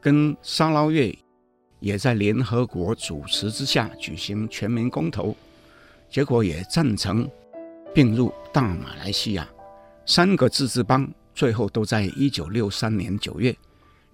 [0.00, 1.16] 跟沙捞越
[1.78, 5.36] 也在联合国主持之下举行全民公投，
[6.10, 7.30] 结果也赞成
[7.94, 9.48] 并入大马来西亚。
[10.06, 13.56] 三个自治邦最后都在一九六三年九月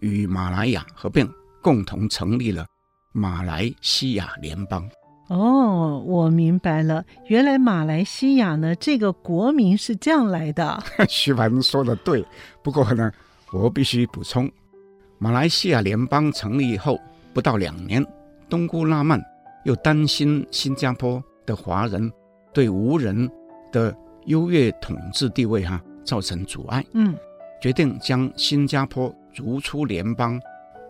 [0.00, 1.26] 与马来亚合并，
[1.62, 2.66] 共同成立了。
[3.12, 4.88] 马来西亚联邦
[5.28, 10.82] 哦，我明白了，原来马来西亚呢这个国名是这样来的。
[11.08, 12.24] 徐凡说的对，
[12.62, 13.12] 不过呢，
[13.52, 14.50] 我必须补充，
[15.18, 16.98] 马来西亚联邦成立以后
[17.34, 18.04] 不到两年，
[18.48, 19.22] 东姑拉曼
[19.64, 22.10] 又担心新加坡的华人
[22.54, 23.30] 对无人
[23.70, 23.94] 的
[24.26, 27.14] 优越统治地位哈造成阻碍，嗯，
[27.60, 30.40] 决定将新加坡逐出联邦，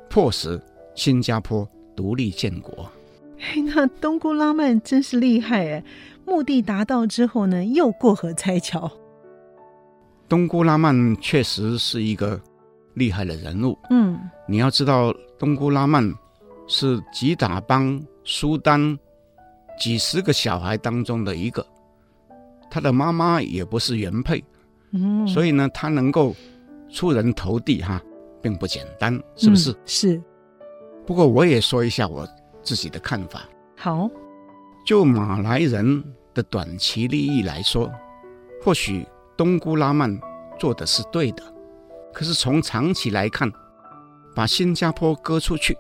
[0.09, 0.61] 迫使
[0.95, 1.69] 新加坡。
[1.99, 2.89] 独立建国，
[3.75, 5.85] 那东姑拉曼真是厉害哎！
[6.25, 8.89] 目的达到之后呢，又过河拆桥。
[10.29, 12.41] 东姑拉曼确实是一个
[12.95, 13.77] 厉害的人物。
[13.91, 16.09] 嗯，你要知道，东姑拉曼
[16.69, 18.97] 是吉打邦苏丹
[19.77, 21.67] 几十个小孩当中的一个，
[22.71, 24.45] 他的妈妈也不是原配，
[24.93, 26.33] 嗯，所以呢，他能够
[26.89, 28.01] 出人头地哈，
[28.41, 29.73] 并不简单，是不是？
[29.73, 30.23] 嗯、是。
[31.09, 32.29] 不过我也说一下我
[32.63, 33.49] 自己的看法。
[33.79, 34.11] 好，
[34.85, 37.91] 就马来人的短期利益来说，
[38.63, 40.21] 或许东姑拉曼
[40.59, 41.43] 做的是对的，
[42.13, 43.51] 可是从长期来看，
[44.35, 45.75] 把新加坡割出去，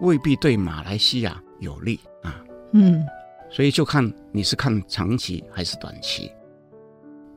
[0.00, 2.42] 未必对马来西亚有利啊。
[2.72, 3.04] 嗯。
[3.50, 6.32] 所以就看你是看长期还是短期，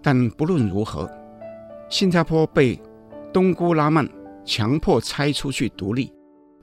[0.02, 1.12] 但不论如何，
[1.90, 2.82] 新加坡被
[3.34, 4.08] 东姑拉曼
[4.46, 6.12] 强迫拆出去独立，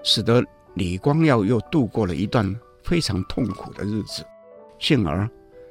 [0.07, 0.41] 使得
[0.75, 4.25] 李光耀又度过了一段非常痛苦的日子。
[4.79, 5.29] 幸而，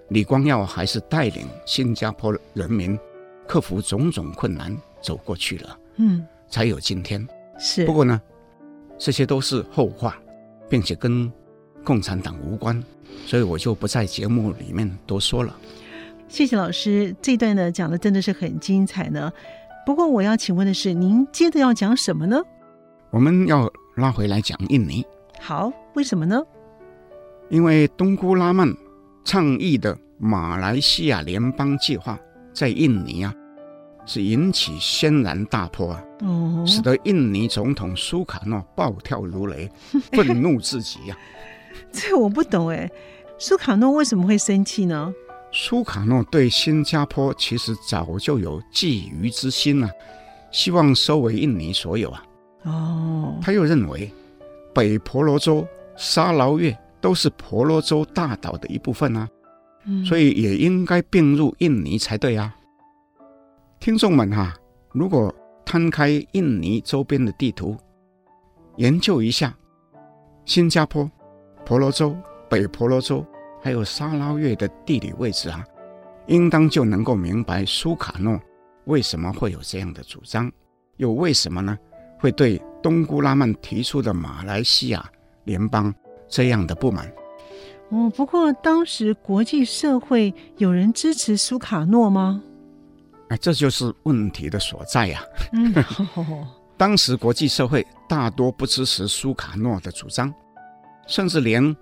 [0.10, 3.00] 李光耀还是带领新加坡人民
[3.48, 7.26] 克服种种困难走过去了，嗯，才有今天。
[7.58, 7.86] 是。
[7.86, 8.22] 不过呢，
[8.98, 10.18] 这些都是后话，
[10.70, 11.32] 并且跟
[11.86, 12.84] 共产党无关。
[13.26, 15.56] 所以我就不在节目里面多说了。
[16.28, 19.32] 谢谢老师，这段呢讲的真的是很精彩呢。
[19.86, 22.44] 不过我要请问的是，您接着要讲什么呢？
[23.12, 25.06] 我们要拉回来讲印尼。
[25.40, 26.42] 好，为什么呢？
[27.50, 28.68] 因为东姑拉曼
[29.24, 32.20] 倡议的马来西亚联邦计划
[32.54, 33.34] 在印尼啊，
[34.06, 39.70] 是引起轩然大波啊，哦，使得印尼总统苏卡诺暴跳如雷，
[40.12, 41.22] 愤怒至极呀、啊。
[41.92, 42.90] 这我不懂哎，
[43.38, 45.14] 苏卡诺为什么会生气呢？
[45.52, 49.94] 苏卡诺对新加坡其实早就有觊觎之心了、啊，
[50.52, 52.25] 希望收为印尼所有啊。
[52.66, 54.12] 哦，他又认为
[54.74, 59.30] 北婆罗洲、沙捞越都是婆罗洲大岛的一部分啊，
[59.86, 62.56] 嗯、所以也应该并入印尼才对啊。
[63.80, 64.56] 听众们哈、啊，
[64.92, 67.78] 如果摊开印尼周边的地图，
[68.78, 69.56] 研究一下
[70.44, 71.10] 新加坡。
[71.66, 72.16] 婆罗洲、
[72.48, 73.26] 北婆罗洲
[73.62, 75.66] 还有沙捞越的地理位置啊，
[76.28, 78.40] 应当就能够明白苏卡诺
[78.86, 80.52] 为什么会有这样的主张，
[80.98, 81.78] 又为什么呢？
[82.26, 85.08] 会对东姑拉曼提出的马来西亚
[85.44, 85.94] 联邦
[86.28, 87.08] 这样的不满。
[87.90, 92.42] 哦，不过当时国际社会有人支持苏卡诺吗？
[93.30, 95.54] 哎，这就是问题的所在呀、啊。
[95.54, 100.34] 嗯，当时国际社会大多不支持苏卡诺的主张。
[101.06, 101.76] 甚至连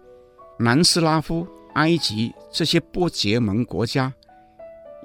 [0.60, 4.12] 南斯拉夫、埃及这些波结盟国家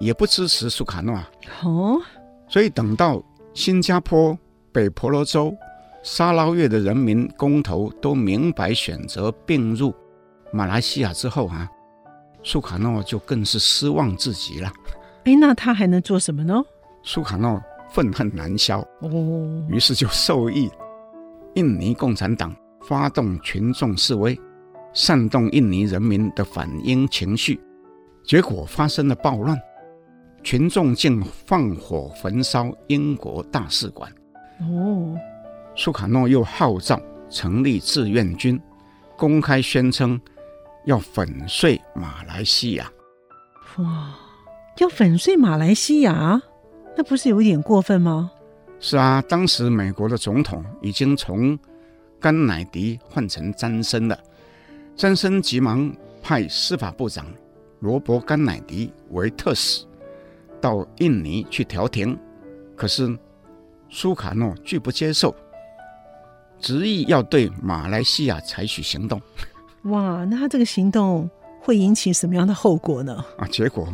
[0.01, 1.31] 也不支持苏卡诺啊。
[1.63, 2.03] 哦，
[2.49, 3.23] 所以等到
[3.55, 4.37] 新加坡、
[4.73, 5.57] 北婆罗洲、
[6.03, 9.95] 沙捞越的人民公投都明白选择并入
[10.53, 11.69] 马来西亚之后啊，
[12.43, 14.73] 苏卡诺就更是失望至极了。
[15.25, 16.63] 哎，那他还能做什么呢？
[17.03, 20.71] 苏卡诺愤恨难消哦，于是就授意
[21.55, 22.55] 印尼共产党。
[22.87, 24.41] 发动群众示威，
[24.95, 27.61] 煽动印尼人民的反英情绪，
[28.25, 29.59] 结果发生了暴乱，
[30.43, 34.11] 群众竟放火焚烧英国大使馆。
[34.61, 35.17] 哦，
[35.77, 38.61] 苏卡诺又号召成立志愿军，
[39.17, 40.21] 公开宣称
[40.85, 42.91] 要粉碎马来西亚。
[43.77, 44.15] 哇，
[44.79, 46.41] 要粉碎马来西亚，
[46.97, 48.31] 那不是有点过分吗？
[48.81, 51.59] 是啊，当时美国的总统已经从
[52.21, 54.19] 甘乃迪换成詹森了，
[54.97, 57.27] 詹森急忙派司法部长
[57.81, 59.85] 罗伯·甘乃迪为特使
[60.61, 62.19] 到印尼去调停，
[62.75, 63.17] 可是
[63.89, 65.35] 苏卡诺拒不接受，
[66.61, 69.21] 执意要对马来西亚采取行动。
[69.85, 71.29] 哇，那他这个行动
[71.61, 73.25] 会引起什么样的后果呢？
[73.39, 73.89] 啊，结果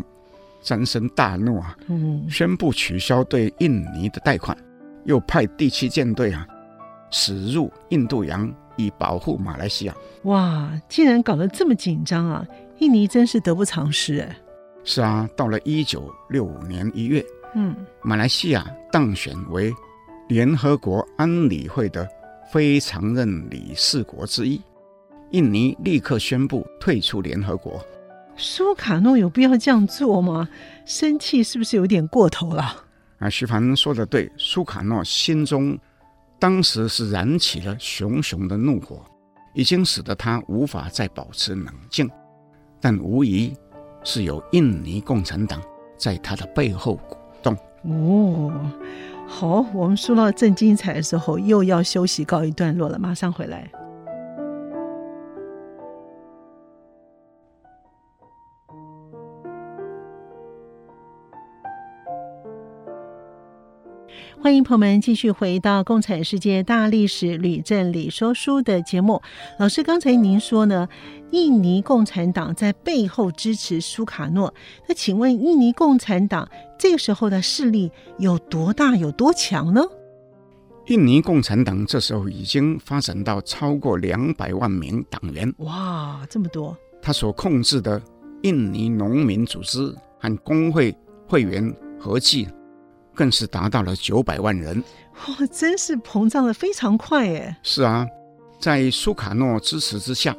[0.63, 4.57] 詹森大怒啊，嗯，宣布取消对印尼的贷款，
[5.05, 6.47] 又派第七舰队啊。
[7.11, 9.95] 驶入印度洋以保护马来西亚。
[10.25, 12.45] 哇，竟然搞得这么紧张啊！
[12.79, 14.37] 印尼真是得不偿失哎。
[14.83, 17.25] 是啊，到了一九六五年一月，
[17.55, 19.73] 嗯，马来西亚当选为
[20.29, 22.09] 联合国安理会的
[22.53, 24.61] 非常任理事国之一，
[25.31, 27.85] 印尼立刻宣布退出联合国。
[28.37, 30.49] 苏卡诺有必要这样做吗？
[30.85, 32.85] 生气是不是有点过头了？
[33.19, 35.79] 啊，徐凡说的对，苏卡诺心中。
[36.37, 39.03] 当时是燃起了熊熊的怒火，
[39.55, 42.11] 已经使得他无法再保持冷静，
[42.81, 43.55] 但无疑
[44.03, 45.63] 是有印尼共产党
[45.97, 47.24] 在他的背后鼓动。
[47.85, 48.53] 哦，
[49.27, 53.71] 好，我们说到正精彩的时候，又要休息告一段落了，马上回来。
[64.45, 69.23] 欢迎朋友们继续回到《共产世界大历史吕正理说书》的节目。
[69.59, 70.87] 老师，刚才您说呢，
[71.31, 74.53] 印尼共产党在背后支持苏卡诺。
[74.87, 76.47] 那请问，印尼共产党
[76.79, 79.81] 这个时候的势力有多大、有多强呢？
[80.89, 85.51] 印尼共产党这时候已经发展到超过两百万名党员。
[85.61, 86.77] 哇，这么多！
[87.01, 87.99] 他所控制的
[88.43, 89.79] 印尼农民组织
[90.19, 90.95] 和工会
[91.27, 92.47] 会员合计。
[93.15, 94.83] 更是达到了九百万人，
[95.15, 97.57] 哇，真是膨胀的非常快耶！
[97.63, 98.07] 是啊，
[98.59, 100.37] 在苏卡诺支持之下，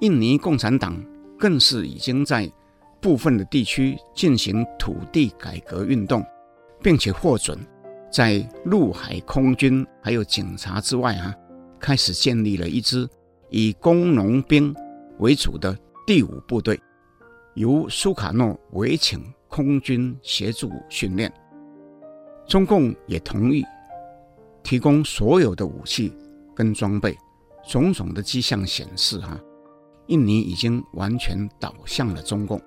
[0.00, 1.02] 印尼共产党
[1.38, 2.50] 更是已经在
[3.00, 6.24] 部分的地区进行土地改革运动，
[6.82, 7.58] 并且获准
[8.12, 11.34] 在陆海空军还有警察之外啊，
[11.80, 13.08] 开始建立了一支
[13.48, 14.74] 以工农兵
[15.18, 15.76] 为主的
[16.06, 16.78] 第五部队，
[17.54, 21.32] 由苏卡诺委请空军协助训练。
[22.48, 23.62] 中共也同意
[24.62, 26.10] 提供所有的武器
[26.54, 27.14] 跟装备，
[27.68, 29.38] 种种的迹象显示，哈，
[30.06, 32.58] 印尼已经完全倒向了中共。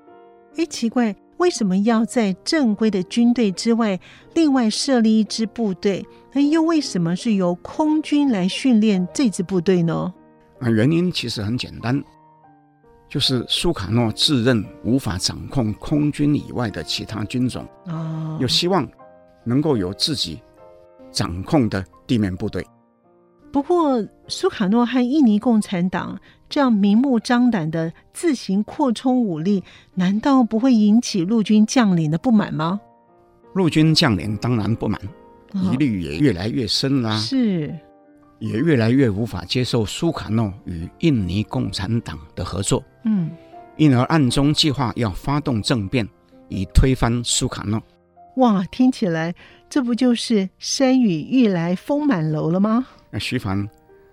[0.57, 3.99] 哎，奇怪，为什么要在正规的军队之外，
[4.36, 6.05] 另外设立一支部队？
[6.32, 10.13] 那又为什么是由空军来训练这支部队呢？
[10.59, 12.03] 啊，原因其实很简单，
[13.09, 18.88] 就是苏卡诺自认无法掌控空军以外的其他军种，哦，又希望。
[19.43, 20.41] 能够有自己
[21.11, 22.65] 掌控的地面部队。
[23.51, 26.17] 不过，苏卡诺和印尼共产党
[26.47, 29.61] 这样明目张胆的自行扩充武力，
[29.95, 32.79] 难道不会引起陆军将领的不满吗？
[33.53, 34.97] 陆军将领当然不满，
[35.51, 37.17] 疑虑也越来越深啦。
[37.17, 37.77] 是，
[38.39, 42.81] 也越来越无法接受苏卡诺与印尼共产党的合作。
[43.03, 43.29] 嗯，
[43.75, 46.07] 因而暗中计划要发动政变，
[46.47, 47.83] 以推翻苏卡诺。
[48.38, 49.36] 哇，听起来
[49.69, 52.88] 这不就是山雨欲来风满楼了吗？
[53.09, 53.69] 那徐凡，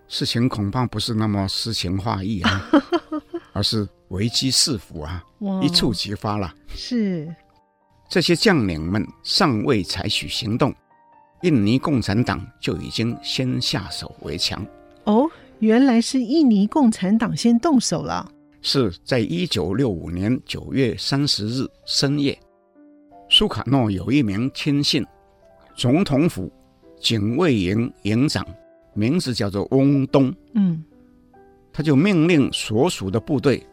[0.08, 2.68] 事情恐怕不是那么诗情画意啊，
[3.52, 5.22] 而是危机四伏啊，
[5.62, 6.52] 一触即发了。
[6.68, 7.32] 是，
[8.08, 10.74] 这些将领们尚未采取行动，
[11.42, 14.66] 印尼共产党就已经先下手为强。
[15.04, 18.28] 哦，原来是印尼共产党先动手了。
[18.60, 22.36] 是在一九六五年九月三十日深夜。
[23.30, 25.04] 苏卡诺有一名亲信，
[25.76, 26.50] 总统府
[26.98, 28.46] 警卫营营长，
[28.94, 30.34] 名字叫做翁东。
[30.54, 30.82] 嗯，
[31.72, 33.64] 他就命令所属的部队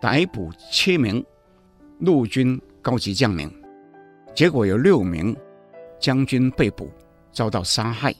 [0.00, 1.24] 逮捕七名
[2.00, 3.50] 陆军高级将领，
[4.34, 5.36] 结果有六名
[6.00, 6.90] 将军被捕，
[7.30, 8.12] 遭到杀害，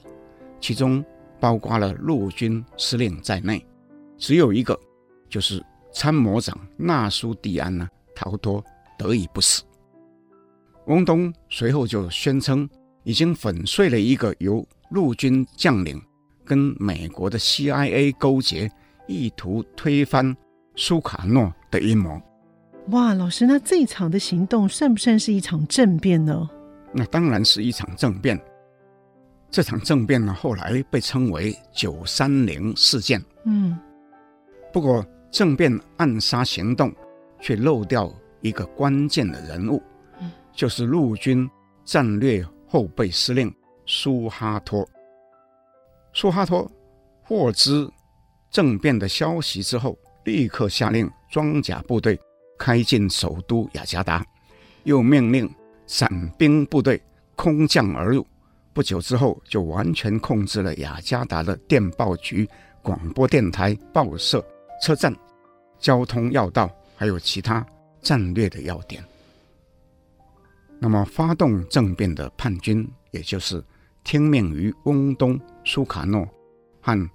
[0.61, 1.03] 其中
[1.39, 3.63] 包括了陆军司令在内，
[4.17, 4.79] 只有一个
[5.29, 5.61] 就是
[5.91, 8.63] 参谋长纳苏蒂安呢逃脱，
[8.97, 9.63] 得以不死。
[10.85, 12.67] 翁东随后就宣称，
[13.03, 16.01] 已经粉碎了一个由陆军将领
[16.43, 18.69] 跟美国的 CIA 勾结，
[19.07, 20.35] 意图推翻
[20.75, 22.19] 苏卡诺的阴谋。
[22.87, 26.49] 哇，老师，那这一场的行动算不算是一场政变呢？
[26.91, 28.39] 那当然是一场政变。
[29.49, 33.23] 这场政变呢，后来被称为“九三零事件”。
[33.45, 33.77] 嗯，
[34.73, 36.91] 不过政变暗杀行动
[37.39, 38.11] 却漏掉
[38.41, 39.81] 一个关键的人物。
[40.53, 41.49] 就是陆军
[41.83, 43.53] 战略后备司令
[43.85, 44.87] 苏哈托。
[46.13, 46.69] 苏哈托
[47.23, 47.89] 获知
[48.49, 52.19] 政变的消息之后，立刻下令装甲部队
[52.57, 54.25] 开进首都雅加达，
[54.83, 55.49] 又命令
[55.87, 57.01] 伞兵部队
[57.35, 58.25] 空降而入。
[58.73, 62.47] 不久之后，就完全控制了雅加达的电报局、
[62.81, 64.45] 广播电台、报社、
[64.81, 65.13] 车站、
[65.79, 67.65] 交通要道，还有其他
[68.01, 69.03] 战略的要点。
[70.83, 73.63] 那么，发动政变的叛军，也就是
[74.03, 76.27] 听命于翁东、苏卡诺
[76.81, 77.09] 和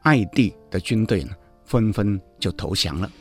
[0.00, 1.32] 艾蒂的军队呢，
[1.66, 3.12] 纷纷就投降了。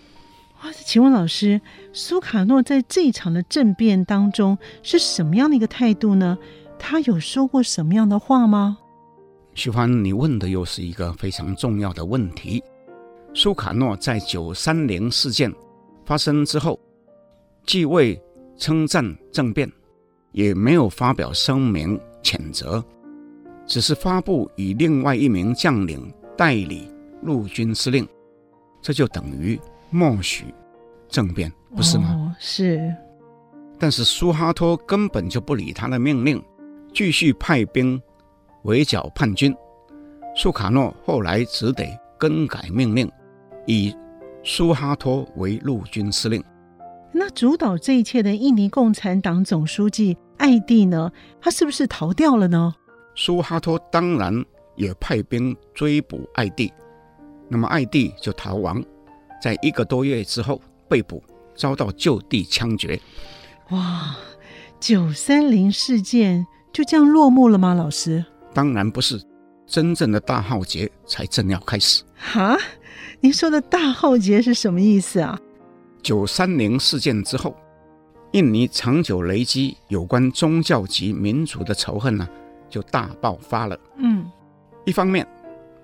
[0.64, 1.60] 哇，请问老师，
[1.92, 6.38] 苏卡诺在这一场的政变当中是什么样的一个态度呢？
[6.80, 8.78] 他有说过什么样的话吗？
[9.54, 12.64] 徐帆，你问的又是一个非常重要的问题。
[13.34, 15.54] 苏卡诺在九三零事件
[16.06, 16.80] 发生之后，
[17.66, 18.18] 继位。
[18.58, 19.72] 称赞政变，
[20.32, 22.84] 也没有发表声明谴责，
[23.66, 26.92] 只是发布以另外一名将领代理
[27.22, 28.08] 陆军司令，
[28.82, 30.46] 这就等于默许
[31.08, 32.10] 政变，不是吗？
[32.10, 32.94] 哦，是。
[33.80, 36.44] 但是苏哈托根本就不理他的命令，
[36.94, 38.02] 继续派兵
[38.64, 39.56] 围剿叛军。
[40.36, 41.86] 苏卡诺后来只得
[42.18, 43.12] 更改命令，
[43.66, 43.96] 以
[44.44, 46.44] 苏哈托为陆军司令。
[47.20, 51.12] 那主导这一切的印尼共产党总书记艾蒂呢？
[51.42, 52.76] 他是不是逃掉了呢？
[53.16, 54.46] 苏哈托当然
[54.76, 56.72] 也派兵追捕艾蒂，
[57.50, 58.84] 那么艾蒂就逃亡，
[59.42, 61.24] 在一个多月之后被捕，
[61.56, 63.02] 遭到就地枪决。
[63.72, 64.16] 哇，
[64.80, 67.74] 九三零事件就这样落幕了吗？
[67.74, 68.24] 老师？
[68.54, 69.20] 当然不是，
[69.66, 72.04] 真正的大浩劫才正要开始。
[72.16, 72.56] 哈，
[73.20, 75.40] 您说的大浩劫是什么意思啊？
[76.08, 77.54] 九三零事件之后，
[78.32, 82.26] 印尼长久累积有关宗教及民族的仇恨呢，
[82.70, 83.78] 就大爆发了。
[83.98, 84.26] 嗯，
[84.86, 85.28] 一方面，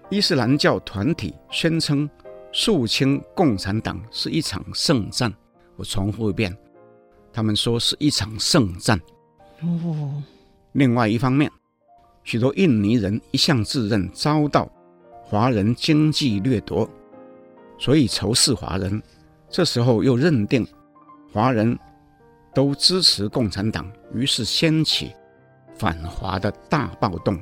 [0.09, 2.09] 伊斯兰教团体宣称
[2.53, 5.30] 肃清共产党是一场圣战。
[5.76, 6.57] 我重复一遍，
[7.34, 8.97] 他们说是一场圣战。
[9.59, 10.24] 哦。
[10.71, 11.51] 另外一方面，
[12.24, 14.71] 许多印尼人一向自认遭到
[15.21, 16.89] 华人经济掠夺，
[17.78, 19.03] 所以仇视华人。
[19.54, 20.68] 这时候又认定
[21.32, 21.78] 华人
[22.56, 25.14] 都支持共产党，于是掀起
[25.78, 27.39] 反华的大暴动，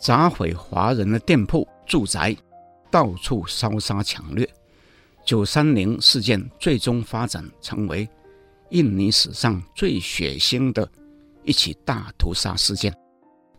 [0.00, 2.36] 砸毁华人的店铺、住宅，
[2.90, 4.48] 到处烧杀抢掠。
[5.24, 8.08] 九三零事件最终发展成为
[8.70, 10.90] 印尼史上最血腥的
[11.44, 12.92] 一起大屠杀事件。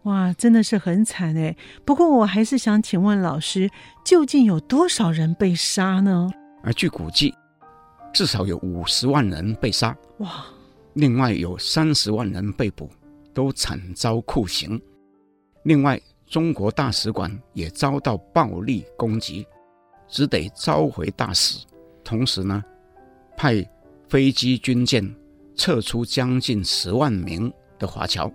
[0.03, 1.55] 哇，真的是很惨哎！
[1.85, 3.69] 不过我还是想请问老师，
[4.03, 6.29] 究竟有多少人被杀呢？
[6.61, 7.33] 而据估计。
[8.13, 10.45] 至少有五十万人被杀，哇！
[10.93, 12.89] 另外有三十万人被捕，
[13.33, 14.81] 都惨遭酷刑。
[15.63, 19.45] 另外，中国大使馆也遭到暴力攻击，
[20.07, 21.65] 只得召回大使。
[22.03, 22.63] 同时呢，
[23.37, 23.65] 派
[24.09, 25.15] 飞机军舰
[25.55, 28.31] 撤出将近十万名的华侨，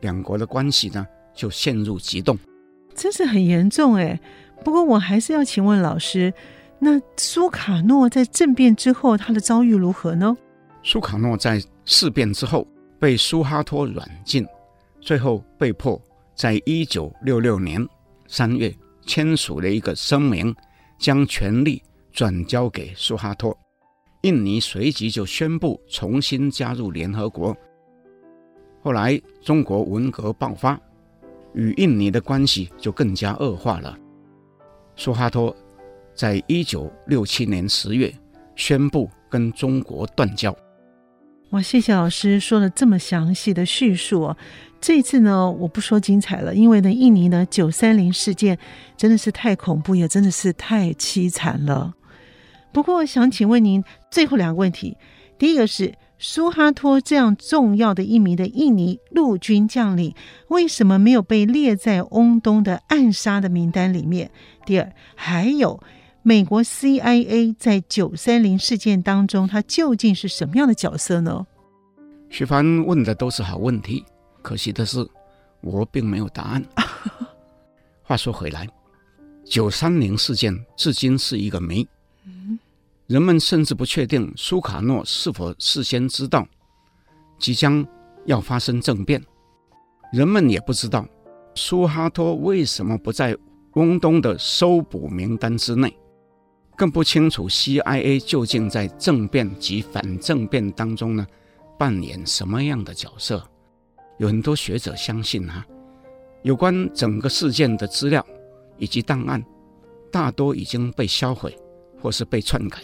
[0.00, 2.38] 两国的关系呢就陷入激动，
[2.94, 4.18] 真是很严重哎。
[4.64, 6.32] 不过我还是要请问老师。
[6.84, 10.36] 那苏卡诺在政变之后，他的遭遇如何呢？
[10.82, 12.66] 苏卡诺在事变之后
[12.98, 14.44] 被苏哈托软禁，
[15.00, 16.02] 最后被迫
[16.34, 17.86] 在一九六六年
[18.26, 18.74] 三月
[19.06, 20.52] 签署了一个声明，
[20.98, 21.80] 将权力
[22.10, 23.56] 转交给苏哈托。
[24.22, 27.56] 印尼随即就宣布重新加入联合国。
[28.82, 30.76] 后来中国文革爆发，
[31.54, 33.96] 与印尼的关系就更加恶化了。
[34.96, 35.56] 苏哈托。
[36.14, 38.12] 在一九六七年十月，
[38.56, 40.54] 宣布跟中国断交。
[41.50, 44.36] 哇，谢谢老师说了这么详细的叙述哦。
[44.80, 48.58] 这次呢，我不说精彩了，因为呢，印尼呢九三零事件
[48.96, 51.92] 真的是太恐怖，也真的是太凄惨了。
[52.72, 54.96] 不过，想请问您最后两个问题：
[55.38, 60.14] 第一个是苏哈托这样重要的一名的印尼陆军将领，
[60.48, 64.30] 为什么没有被列在翁东的暗杀的名单里面？
[64.64, 65.78] 第二，还有。
[66.24, 71.44] 美国 CIA 在九三零事件当中，它究竟是什么样的角色呢？
[72.30, 74.04] 徐帆问的都是好问题，
[74.40, 75.04] 可惜的是，
[75.60, 76.64] 我并没有答案。
[78.02, 78.68] 话说回来，
[79.44, 81.86] 九三零事件至今是一个谜。
[83.08, 86.46] 人们甚至不确定苏卡诺是否事先知道
[87.38, 87.84] 即将
[88.26, 89.20] 要发生政变，
[90.12, 91.04] 人们也不知道
[91.56, 93.36] 苏哈托为什么不在
[93.72, 95.92] 翁东的搜捕名单之内。
[96.82, 101.24] 更不清楚 CIA 究竟在政变及反政变当中呢，
[101.78, 103.40] 扮演什么样的角色？
[104.18, 105.64] 有很多学者相信哈，
[106.42, 108.26] 有关整个事件的资料
[108.78, 109.40] 以及档案，
[110.10, 111.56] 大多已经被销毁
[112.00, 112.80] 或是被篡改，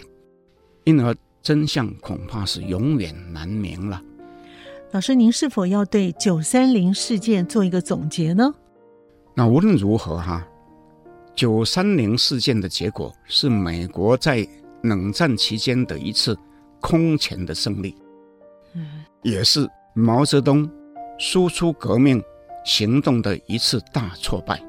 [0.85, 4.01] 因而真相恐怕是永远难明了。
[4.93, 8.55] 老师，您是否要对九三零事件做一个总结呢？
[9.35, 10.48] 那无论如何哈。
[11.39, 14.45] 九三零事件的结果是美国在
[14.83, 16.37] 冷战期间的一次
[16.81, 17.95] 空前的胜利，
[18.75, 19.65] 嗯，也是
[19.95, 20.69] 毛泽东
[21.17, 22.21] 输出革命
[22.65, 24.61] 行动的一次大挫败。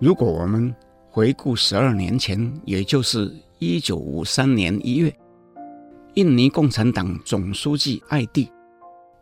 [0.00, 0.74] 如果我们
[1.08, 5.16] 回顾十二年前，也就是一九五三年一月，
[6.14, 8.50] 印尼共产党总书记艾蒂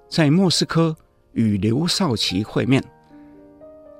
[0.09, 0.97] 在莫斯科
[1.35, 2.83] 与刘少奇会面，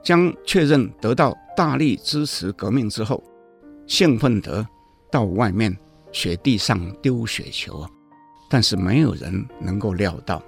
[0.07, 1.37] 将确认得到。
[1.57, 3.25] 大力支持革命之后，
[3.87, 4.65] 兴奋得
[5.11, 5.75] 到外面
[6.13, 7.89] 雪地上丢雪球，
[8.51, 10.43] 但是没有人能够料到，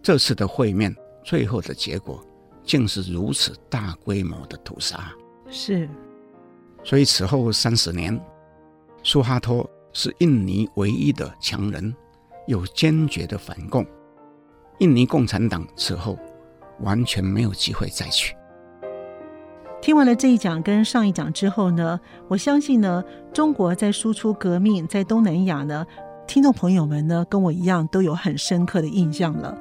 [0.00, 2.24] 这次的会面最后的结果
[2.62, 5.12] 竟是如此大规模的屠杀。
[5.50, 5.88] 是，
[6.84, 8.16] 所以此后三十年，
[9.02, 11.92] 苏哈托是印尼唯一的强人，
[12.46, 13.84] 有坚决的反共，
[14.78, 16.16] 印尼共产党此后
[16.78, 18.36] 完全没有机会再取。
[19.80, 23.02] 听完了这一讲跟上一讲之后呢，我相信呢，
[23.32, 25.86] 中国在输出革命，在东南亚呢，
[26.26, 29.56] 听众朋友们呢，跟我一样都有很深刻的印象了。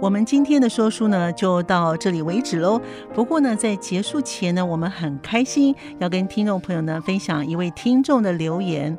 [0.00, 2.80] 我们今天的说书呢，就到这里为止喽。
[3.12, 8.96] 不过呢，在结束前呢，我们很开心要跟听众朋友呢分享一位听众的留言。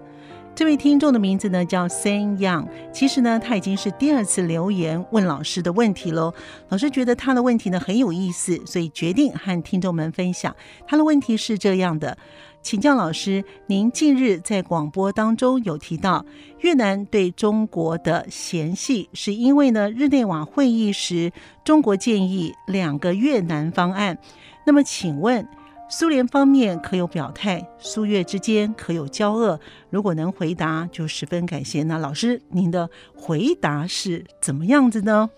[0.60, 6.34] 这位听众的名字呢叫 Sam Young，其实呢他已经是第二次留言问老师的问题喽。
[6.68, 10.54] 老师觉得他的问题呢很有意思，所以决定和听众们分享。
[10.86, 12.18] 他的问题是这样的，
[12.62, 16.26] 请教老师，您近日在广播当中有提到
[16.60, 21.32] 越南对中国的嫌隙，是因为呢日内瓦会议时
[21.64, 24.18] 中国建议两个越南方案。
[24.66, 25.48] 那么请问？
[25.92, 27.68] 苏联方面可有表态？
[27.80, 29.60] 苏越之间可有交恶？
[29.90, 31.82] 如果能回答，就十分感谢。
[31.82, 35.32] 那老师，您的回答是怎么样子呢？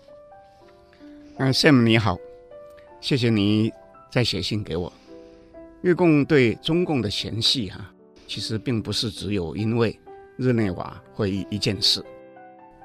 [1.38, 2.18] 嗯，Sam 你好，
[3.00, 3.72] 谢谢你
[4.10, 4.92] 再写信给我。
[5.80, 7.90] 越共对中共的嫌隙哈、
[8.26, 9.98] 其实并不是只有因为
[10.36, 12.04] 日内瓦会议一件事，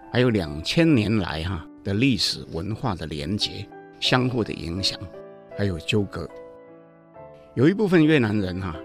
[0.10, 3.68] 还有两千年来哈、的历史文化的连结、
[4.00, 4.98] 相互的影响，
[5.58, 6.26] 还有纠葛。
[7.58, 8.78] 有一部分越南人哈、啊，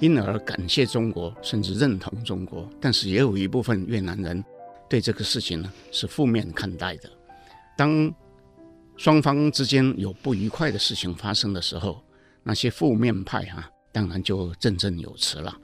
[0.00, 4.42] 因而感谢中国，甚至认同中国；但是也有一部分越南人
[4.88, 7.10] 对这个事情呢是负面看待的。
[7.76, 8.10] 当
[8.96, 12.02] 双方之间有不愉快的事情发生的时候，
[12.42, 15.54] 那些负面派哈、啊，当然就振振有词了。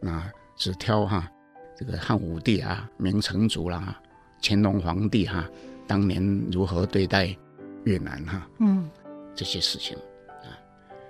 [0.00, 1.30] 那只挑哈、啊、
[1.76, 4.00] 这个汉武帝啊、明成祖啦、啊、
[4.40, 5.50] 乾隆皇帝哈、啊，
[5.86, 7.36] 当年如何对待
[7.84, 8.88] 越南哈、啊，嗯，
[9.34, 9.94] 这些事情。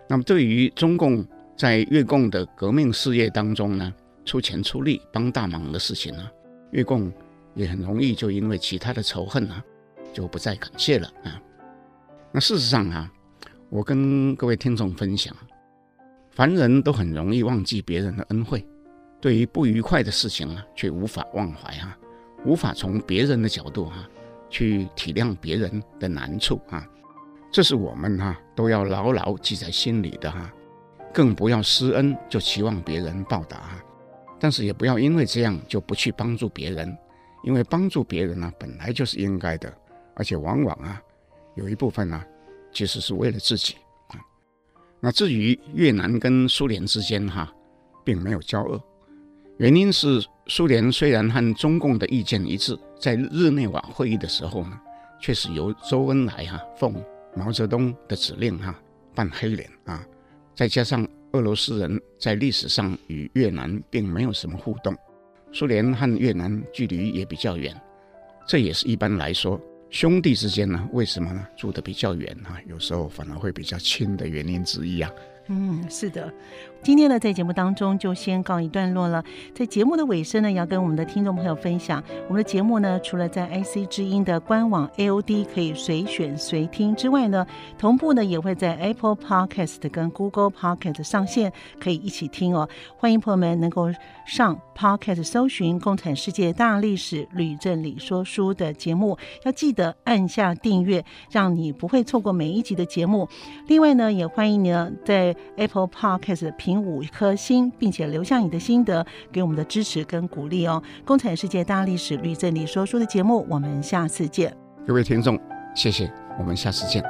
[0.08, 1.26] 那么，对于中共
[1.56, 3.92] 在越共的革命事业当中呢，
[4.24, 6.30] 出钱出力帮大忙的事情呢，
[6.70, 7.12] 越共
[7.54, 9.62] 也很容易就因为其他的仇恨呢，
[10.12, 11.40] 就不再感谢了啊。
[12.30, 13.10] 那事实上啊，
[13.68, 15.34] 我跟各位听众分享，
[16.30, 18.64] 凡人都很容易忘记别人的恩惠，
[19.20, 21.98] 对于不愉快的事情呢，却无法忘怀啊，
[22.44, 24.08] 无法从别人的角度、啊，
[24.50, 26.86] 去体谅别人的难处啊。
[27.50, 30.52] 这是我们哈都要牢牢记在心里的哈，
[31.14, 33.84] 更不要施恩就期望别人报答哈，
[34.38, 36.94] 但是也不要因为这样就不去帮助别人，
[37.44, 39.72] 因为帮助别人呢本来就是应该的，
[40.14, 41.00] 而且往往啊
[41.54, 42.22] 有一部分呢
[42.72, 43.76] 其实是为了自己
[44.08, 44.20] 啊。
[45.00, 47.50] 那至于越南跟苏联之间哈
[48.04, 48.78] 并没有交恶，
[49.56, 54.78] 原因是苏联虽然和中共的意见一致，在日内瓦会议的时候呢，
[55.18, 56.94] 却是由周恩来哈奉。
[57.36, 58.74] 毛泽东的指令哈，
[59.14, 60.02] 扮黑脸啊，
[60.54, 64.96] 再加上俄罗斯人在历史上与越南并没有什么互动，
[65.52, 67.78] 苏联和越南距离也比较远，
[68.48, 69.60] 这也是一般来说
[69.90, 75.12] 兄弟之间呢，为什么呢住的比较远啊，有时候反而会比较亲的原因之一啊。
[75.48, 76.32] 嗯，是的。
[76.82, 79.24] 今天呢，在节目当中就先告一段落了。
[79.54, 87.44] 在节目的尾声呢，要跟我们的听众朋友分享，我们的节目呢，除了在 IC 之音的官网 AOD 可以随选随听之外呢，
[87.76, 92.68] 同步呢也会在 Apple Podcast 跟 Google Podcast 上线，可以一起听哦。
[92.96, 93.88] 欢迎朋友们能够
[94.24, 103.28] 上 Podcast 搜寻《共产世界大历史吕正理说书》的节目，要记得按下订阅，让你不会错过每一集的节目。
[103.66, 110.82] 另外呢，也欢迎你呢在 Apple Podcast 评五颗星，并且留下你的心得，给我们的支持跟鼓励哦。
[111.04, 114.54] 共产世界大历史吕正理说书的节目，我们下次见。
[114.86, 115.38] 各位听众，
[115.74, 117.02] 谢谢，我们下次见。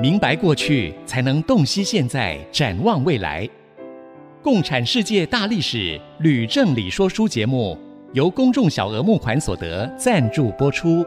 [0.00, 3.48] 明白过去，才能洞悉现在，展望未来。
[4.42, 7.78] 共产世界大历史吕正理说书节目，
[8.12, 11.02] 由公众小额募款所得赞助播出。